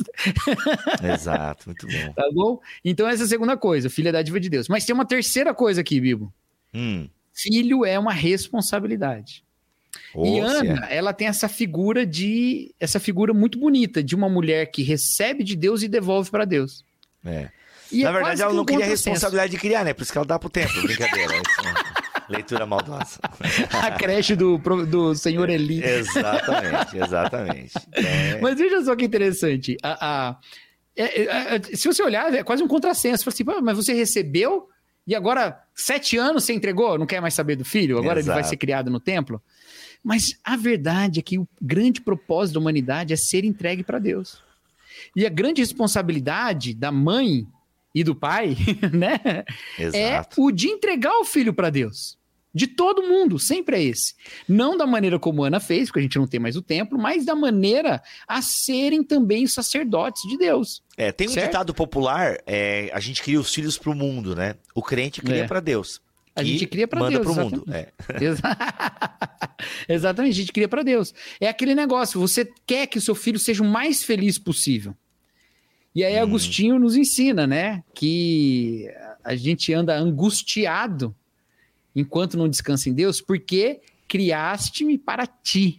[1.03, 2.12] Exato, muito bom.
[2.12, 2.61] Tá bom?
[2.84, 4.68] Então, essa é a segunda coisa, filho é dádiva de Deus.
[4.68, 6.32] Mas tem uma terceira coisa aqui, Bibo.
[6.74, 7.09] Hum.
[7.32, 9.45] Filho é uma responsabilidade.
[10.14, 12.72] Ô, e se Ana, ela tem essa figura de.
[12.78, 16.84] essa figura muito bonita de uma mulher que recebe de Deus e devolve para Deus.
[17.24, 17.51] é.
[17.93, 19.93] E Na é verdade, ela não queria a responsabilidade de criar, né?
[19.93, 20.82] Por isso que ela dá pro templo.
[20.82, 21.32] Brincadeira.
[21.64, 21.74] Né?
[22.36, 23.18] Leitura maldosa.
[23.82, 25.82] A creche do, do senhor Eli.
[25.82, 27.72] exatamente, exatamente.
[27.93, 29.76] É, Mas veja só que interessante.
[29.82, 30.38] A, a-
[30.97, 33.24] é- é- é- se você olhar, é quase um contrassenso.
[33.24, 34.68] Fala assim, "Pô, mas você recebeu
[35.07, 38.36] e agora, sete anos você entregou, não quer mais saber do filho, agora ele vai
[38.38, 38.51] Exato.
[38.51, 39.43] ser criado no templo.
[40.05, 44.41] Mas a verdade é que o grande propósito da humanidade é ser entregue para Deus.
[45.16, 47.45] E a grande responsabilidade da mãe
[47.95, 48.57] e do pai,
[48.93, 49.45] né,
[49.78, 50.43] é exato.
[50.43, 52.18] o de entregar o filho para Deus.
[52.53, 54.12] De todo mundo, sempre é esse.
[54.49, 57.24] Não da maneira como Ana fez, porque a gente não tem mais o templo, mas
[57.24, 60.82] da maneira a serem também sacerdotes de Deus.
[60.97, 61.47] É, tem um Certo?
[61.47, 64.57] ditado popular, é, a gente cria os filhos pro mundo, né?
[64.74, 65.47] O crente cria É.
[65.47, 66.01] pra Deus.
[66.34, 67.22] A gente cria para manda Deus.
[67.34, 67.64] pro mundo.
[67.68, 67.93] exatamente.
[68.09, 68.24] É.
[68.24, 68.57] Exa-
[69.88, 71.14] Exatamente, a gente cria para Deus.
[71.41, 74.95] É aquele negócio, você quer que o seu filho seja o mais feliz possível.
[75.95, 76.22] E aí Hum.
[76.22, 78.88] Agostinho nos ensina, né, que
[79.24, 81.14] a gente anda angustiado
[81.95, 85.78] enquanto não descansa em Deus, porque criaste-me para ti.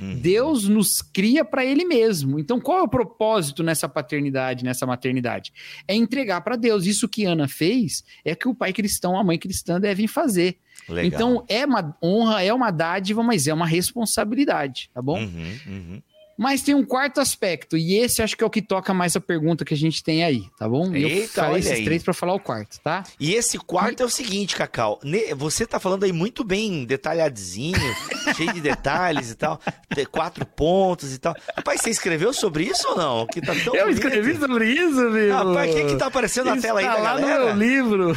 [0.00, 0.18] Uhum.
[0.18, 2.38] Deus nos cria para Ele mesmo.
[2.38, 5.52] Então, qual é o propósito nessa paternidade, nessa maternidade?
[5.86, 6.86] É entregar para Deus.
[6.86, 10.56] Isso que Ana fez é que o pai cristão, a mãe cristã devem fazer.
[10.88, 11.04] Legal.
[11.04, 15.20] Então, é uma honra, é uma dádiva, mas é uma responsabilidade, tá bom?
[15.20, 16.02] Uhum, uhum.
[16.38, 19.20] Mas tem um quarto aspecto, e esse acho que é o que toca mais a
[19.20, 20.94] pergunta que a gente tem aí, tá bom?
[20.94, 21.84] E eu Eita, falei esses aí.
[21.84, 23.02] três para falar o quarto, tá?
[23.20, 24.98] E esse quarto é o seguinte, Cacau.
[25.36, 27.76] Você tá falando aí muito bem detalhadinho,
[28.36, 29.60] cheio de detalhes e tal.
[29.94, 31.34] Tem quatro pontos e tal.
[31.56, 33.26] Rapaz, você escreveu sobre isso ou não?
[33.26, 34.04] Que tá tão eu bonito.
[34.06, 35.34] escrevi sobre isso, meu.
[35.34, 37.38] Rapaz, o que que tá aparecendo na tela aí Está da lá galera?
[37.38, 38.14] no meu livro.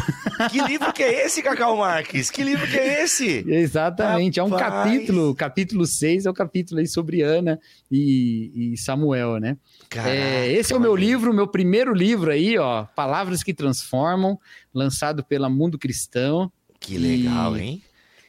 [0.51, 2.29] Que livro que é esse, Cacau Marques?
[2.31, 3.43] Que livro que é esse?
[3.47, 4.91] Exatamente, é um Rapaz.
[4.91, 7.59] capítulo, capítulo 6 é o capítulo aí sobre Ana
[7.91, 9.57] e, e Samuel, né?
[9.89, 14.39] Caraca, É, esse é o meu livro, meu primeiro livro aí, ó, Palavras que Transformam,
[14.73, 16.51] lançado pela Mundo Cristão.
[16.79, 17.81] Que legal, E- hein?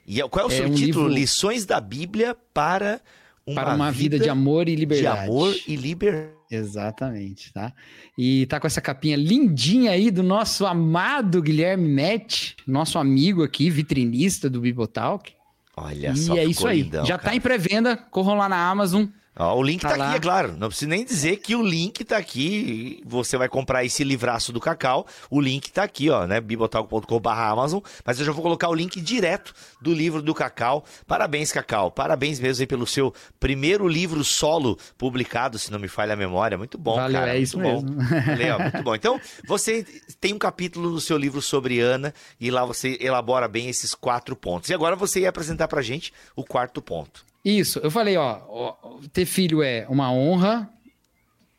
[0.06, 1.06] E é- qual é o É seu um título?
[1.08, 3.00] livro- Lições da Bíblia para
[3.46, 5.28] uma, para uma vida, de amor e de liberdade.
[5.28, 6.34] amor e liberdade.
[6.48, 7.72] Exatamente, tá?
[8.16, 13.68] E tá com essa capinha lindinha aí do nosso amado Guilherme Met, nosso amigo aqui,
[13.68, 15.32] vitrinista do Bibotalk.
[15.76, 16.36] Olha e só.
[16.36, 16.78] é que isso aí.
[16.80, 17.30] colidão, Já cara.
[17.30, 19.06] tá em pré-venda, corram lá na Amazon.
[19.38, 20.54] Ó, o link tá, Tá aqui, é claro.
[20.56, 23.02] Não preciso nem dizer que o link tá aqui.
[23.04, 25.06] Você vai comprar esse livraço do Cacau.
[25.30, 26.40] O link tá aqui, ó, né?
[26.40, 27.80] bibotalk.com.br Amazon.
[28.04, 30.84] Mas eu já vou colocar o link direto do livro do Cacau.
[31.06, 31.90] Parabéns, Cacau.
[31.90, 36.56] Parabéns mesmo aí pelo seu primeiro livro solo publicado, se não me falha a memória.
[36.56, 37.36] Muito bom, Valeu, cara.
[37.36, 38.02] é isso muito bom.
[38.02, 38.36] mesmo.
[38.36, 38.94] Legal, muito bom.
[38.94, 39.84] Então, você
[40.18, 44.34] tem um capítulo no seu livro sobre Ana e lá você elabora bem esses quatro
[44.34, 44.70] pontos.
[44.70, 47.24] E agora você ia apresentar pra gente o quarto ponto.
[47.48, 50.68] Isso, eu falei, ó, ó, ter filho é uma honra,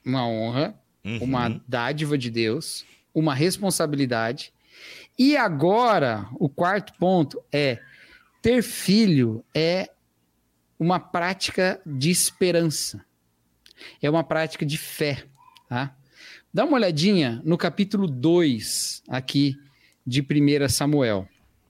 [0.06, 1.20] uma honra, Uhum.
[1.24, 2.84] uma dádiva de Deus,
[3.16, 4.52] uma responsabilidade.
[5.18, 7.80] E agora, o quarto ponto é
[8.42, 9.90] ter filho é
[10.78, 13.06] uma prática de esperança.
[14.02, 15.24] É uma prática de fé,
[15.70, 15.96] tá?
[16.54, 19.56] Dá uma olhadinha no capítulo 2 aqui
[20.06, 21.26] de 1 Samuel.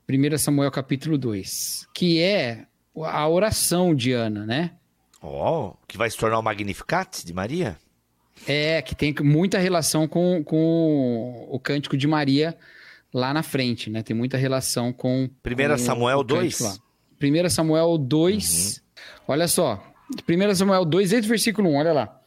[0.09, 2.65] 1 Samuel capítulo 2, que é
[3.03, 4.71] a oração de Ana, né?
[5.21, 7.77] Ó, que vai se tornar o Magnificat de Maria?
[8.47, 12.55] É, que tem muita relação com, com o cântico de Maria
[13.13, 14.03] lá na frente, né?
[14.03, 15.29] Tem muita relação com.
[15.45, 16.77] 1 com Samuel o cântico 2?
[17.41, 17.45] lá.
[17.45, 18.83] 1 Samuel 2.
[19.27, 19.83] Olha só.
[20.29, 22.21] 1 Samuel 2, desde o versículo 1, olha lá.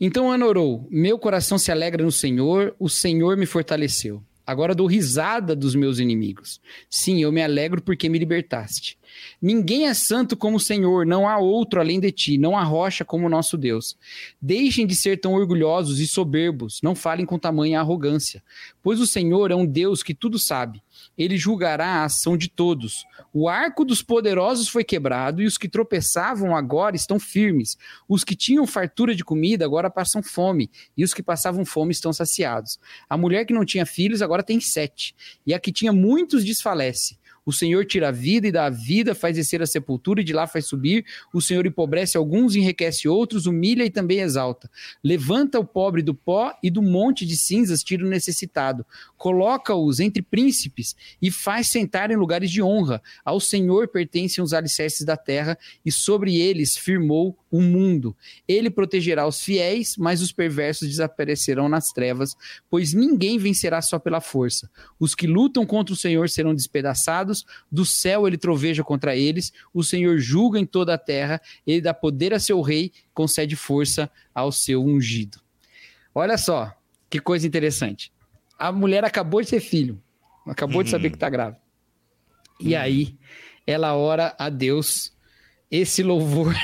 [0.00, 4.22] Então Ana orou: Meu coração se alegra no Senhor, o Senhor me fortaleceu.
[4.44, 6.60] Agora dou risada dos meus inimigos.
[6.90, 8.98] Sim, eu me alegro porque me libertaste.
[9.40, 13.04] Ninguém é santo como o Senhor, não há outro além de ti, não há rocha
[13.04, 13.96] como o nosso Deus.
[14.40, 18.42] Deixem de ser tão orgulhosos e soberbos, não falem com tamanha arrogância,
[18.82, 20.82] pois o Senhor é um Deus que tudo sabe.
[21.16, 23.04] Ele julgará a ação de todos.
[23.32, 27.76] O arco dos poderosos foi quebrado e os que tropeçavam agora estão firmes.
[28.08, 32.12] Os que tinham fartura de comida agora passam fome e os que passavam fome estão
[32.12, 32.78] saciados.
[33.08, 35.14] A mulher que não tinha filhos agora tem sete
[35.46, 37.18] e a que tinha muitos desfalece.
[37.44, 40.32] O Senhor tira a vida e dá a vida, faz descer a sepultura e de
[40.32, 41.04] lá faz subir.
[41.34, 44.70] O Senhor empobrece alguns, enriquece outros, humilha e também exalta.
[45.02, 48.86] Levanta o pobre do pó e do monte de cinzas tira o necessitado.
[49.16, 53.02] Coloca-os entre príncipes e faz sentar em lugares de honra.
[53.24, 58.16] Ao Senhor pertencem os alicerces da terra e sobre eles firmou o mundo.
[58.48, 62.34] Ele protegerá os fiéis, mas os perversos desaparecerão nas trevas,
[62.70, 64.70] pois ninguém vencerá só pela força.
[64.98, 67.31] Os que lutam contra o Senhor serão despedaçados,
[67.70, 71.94] do céu ele troveja contra eles, o Senhor julga em toda a terra, ele dá
[71.94, 75.40] poder a seu rei, concede força ao seu ungido.
[76.14, 76.72] Olha só,
[77.08, 78.12] que coisa interessante.
[78.58, 80.00] A mulher acabou de ter filho,
[80.46, 81.60] acabou de saber que está grávida.
[82.60, 83.16] E aí,
[83.66, 85.12] ela ora a Deus
[85.70, 86.54] esse louvor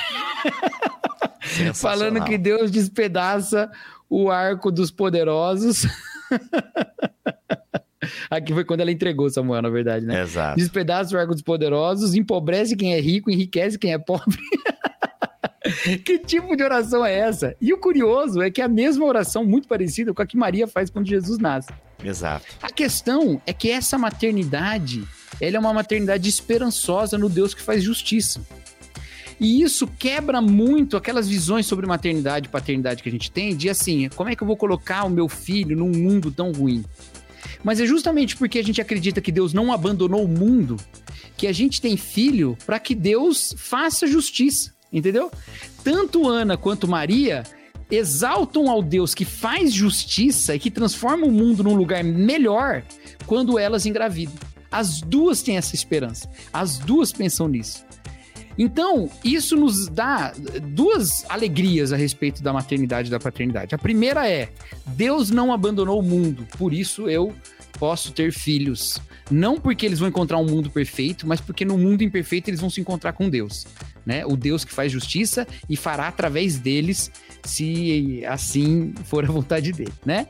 [1.75, 3.71] falando que Deus despedaça
[4.09, 5.87] o arco dos poderosos.
[8.31, 10.23] Aqui foi quando ela entregou Samuel, na verdade, né?
[10.23, 10.57] Exato.
[10.57, 14.39] Despedaça o arco dos poderosos, empobrece quem é rico, enriquece quem é pobre.
[16.05, 17.57] que tipo de oração é essa?
[17.61, 20.67] E o curioso é que é a mesma oração, muito parecida com a que Maria
[20.67, 21.73] faz quando Jesus nasce.
[22.03, 22.47] Exato.
[22.63, 25.07] A questão é que essa maternidade,
[25.41, 28.41] ela é uma maternidade esperançosa no Deus que faz justiça.
[29.41, 33.69] E isso quebra muito aquelas visões sobre maternidade e paternidade que a gente tem, de
[33.69, 36.85] assim, como é que eu vou colocar o meu filho num mundo tão ruim?
[37.63, 40.77] Mas é justamente porque a gente acredita que Deus não abandonou o mundo
[41.37, 45.31] que a gente tem filho para que Deus faça justiça, entendeu?
[45.85, 47.45] Tanto Ana quanto Maria
[47.91, 52.83] exaltam ao Deus que faz justiça e que transforma o mundo num lugar melhor
[53.27, 54.35] quando elas engravidam.
[54.71, 57.87] As duas têm essa esperança, as duas pensam nisso.
[58.59, 60.33] Então, isso nos dá
[60.73, 63.75] duas alegrias a respeito da maternidade e da paternidade.
[63.75, 64.49] A primeira é:
[64.85, 67.33] Deus não abandonou o mundo, por isso eu
[67.79, 69.01] posso ter filhos.
[69.31, 72.69] Não porque eles vão encontrar um mundo perfeito, mas porque no mundo imperfeito eles vão
[72.69, 73.67] se encontrar com Deus.
[74.05, 74.27] Né?
[74.27, 77.13] O Deus que faz justiça e fará através deles,
[77.45, 80.27] se assim for a vontade dele, né?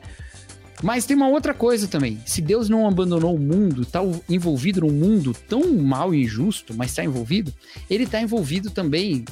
[0.81, 2.19] Mas tem uma outra coisa também.
[2.25, 3.99] Se Deus não abandonou o mundo, está
[4.29, 7.53] envolvido num mundo tão mal e injusto, mas está envolvido,
[7.89, 9.25] ele está envolvido também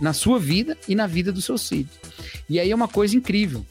[0.00, 1.92] na sua vida e na vida dos seus filhos.
[2.48, 3.64] E aí é uma coisa incrível.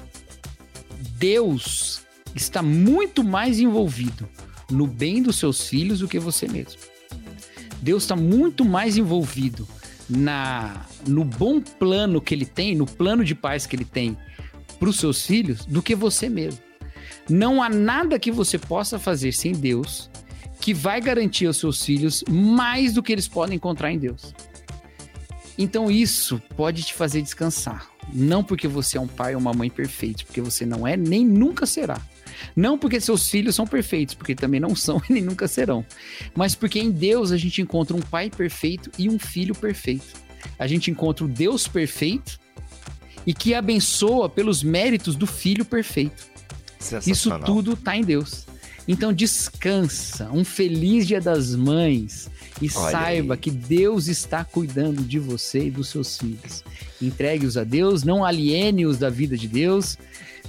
[1.17, 2.01] Deus
[2.33, 4.27] está muito mais envolvido
[4.71, 6.79] no bem dos seus filhos do que você mesmo.
[7.81, 9.67] Deus está muito mais envolvido
[10.09, 14.17] na no bom plano que ele tem, no plano de paz que ele tem
[14.79, 16.70] para os seus filhos, do que você mesmo.
[17.31, 20.09] Não há nada que você possa fazer sem Deus
[20.59, 24.33] que vai garantir aos seus filhos mais do que eles podem encontrar em Deus.
[25.57, 27.89] Então isso pode te fazer descansar.
[28.13, 31.25] Não porque você é um pai ou uma mãe perfeito, porque você não é nem
[31.25, 32.01] nunca será.
[32.53, 35.85] Não porque seus filhos são perfeitos, porque também não são e nem nunca serão.
[36.35, 40.19] Mas porque em Deus a gente encontra um pai perfeito e um filho perfeito.
[40.59, 42.39] A gente encontra o Deus perfeito
[43.25, 46.30] e que abençoa pelos méritos do filho perfeito.
[47.05, 48.45] Isso tudo está em Deus.
[48.87, 52.29] Então descansa, um feliz Dia das Mães
[52.61, 53.39] e Olha saiba aí.
[53.39, 56.63] que Deus está cuidando de você e dos seus filhos.
[57.01, 59.97] Entregue-os a Deus, não aliene-os da vida de Deus,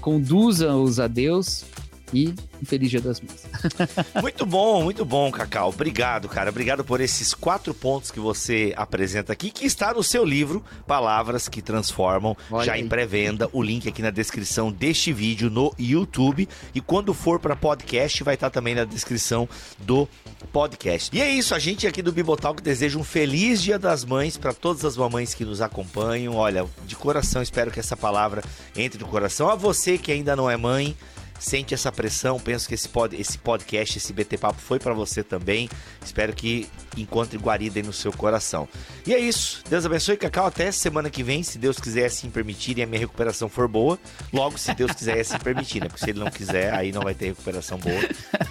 [0.00, 1.64] conduza-os a Deus
[2.12, 3.44] e um feliz Dia das Mães.
[4.20, 5.70] muito bom, muito bom, Cacau.
[5.70, 6.50] Obrigado, cara.
[6.50, 11.48] Obrigado por esses quatro pontos que você apresenta aqui, que está no seu livro, Palavras
[11.48, 12.82] que Transformam, Olha já aí.
[12.82, 13.48] em pré-venda.
[13.52, 16.48] O link aqui na descrição deste vídeo no YouTube.
[16.74, 19.48] E quando for para podcast, vai estar também na descrição
[19.78, 20.08] do
[20.52, 21.10] podcast.
[21.16, 24.36] E é isso, a gente aqui do Bibotal que deseja um feliz Dia das Mães
[24.36, 26.34] para todas as mamães que nos acompanham.
[26.34, 28.42] Olha, de coração espero que essa palavra
[28.76, 29.48] entre no coração.
[29.48, 30.96] A você que ainda não é mãe,
[31.42, 35.22] sente essa pressão, penso que esse, pod, esse podcast, esse BT Papo foi para você
[35.22, 35.68] também.
[36.04, 38.68] Espero que encontre guarida aí no seu coração.
[39.04, 39.62] E é isso.
[39.68, 40.46] Deus abençoe, Cacau.
[40.46, 43.98] Até semana que vem, se Deus quiser assim permitir e a minha recuperação for boa.
[44.32, 45.88] Logo, se Deus quiser assim permitir, né?
[45.88, 48.00] Porque se ele não quiser, aí não vai ter recuperação boa.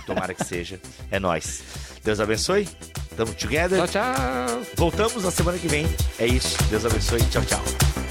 [0.06, 0.80] Tomara que seja.
[1.10, 1.64] É nós.
[2.04, 2.68] Deus abençoe.
[3.16, 3.78] Tamo together.
[3.88, 4.62] Tchau, tchau.
[4.76, 5.88] Voltamos na semana que vem.
[6.20, 6.58] É isso.
[6.70, 7.22] Deus abençoe.
[7.30, 8.11] Tchau, tchau.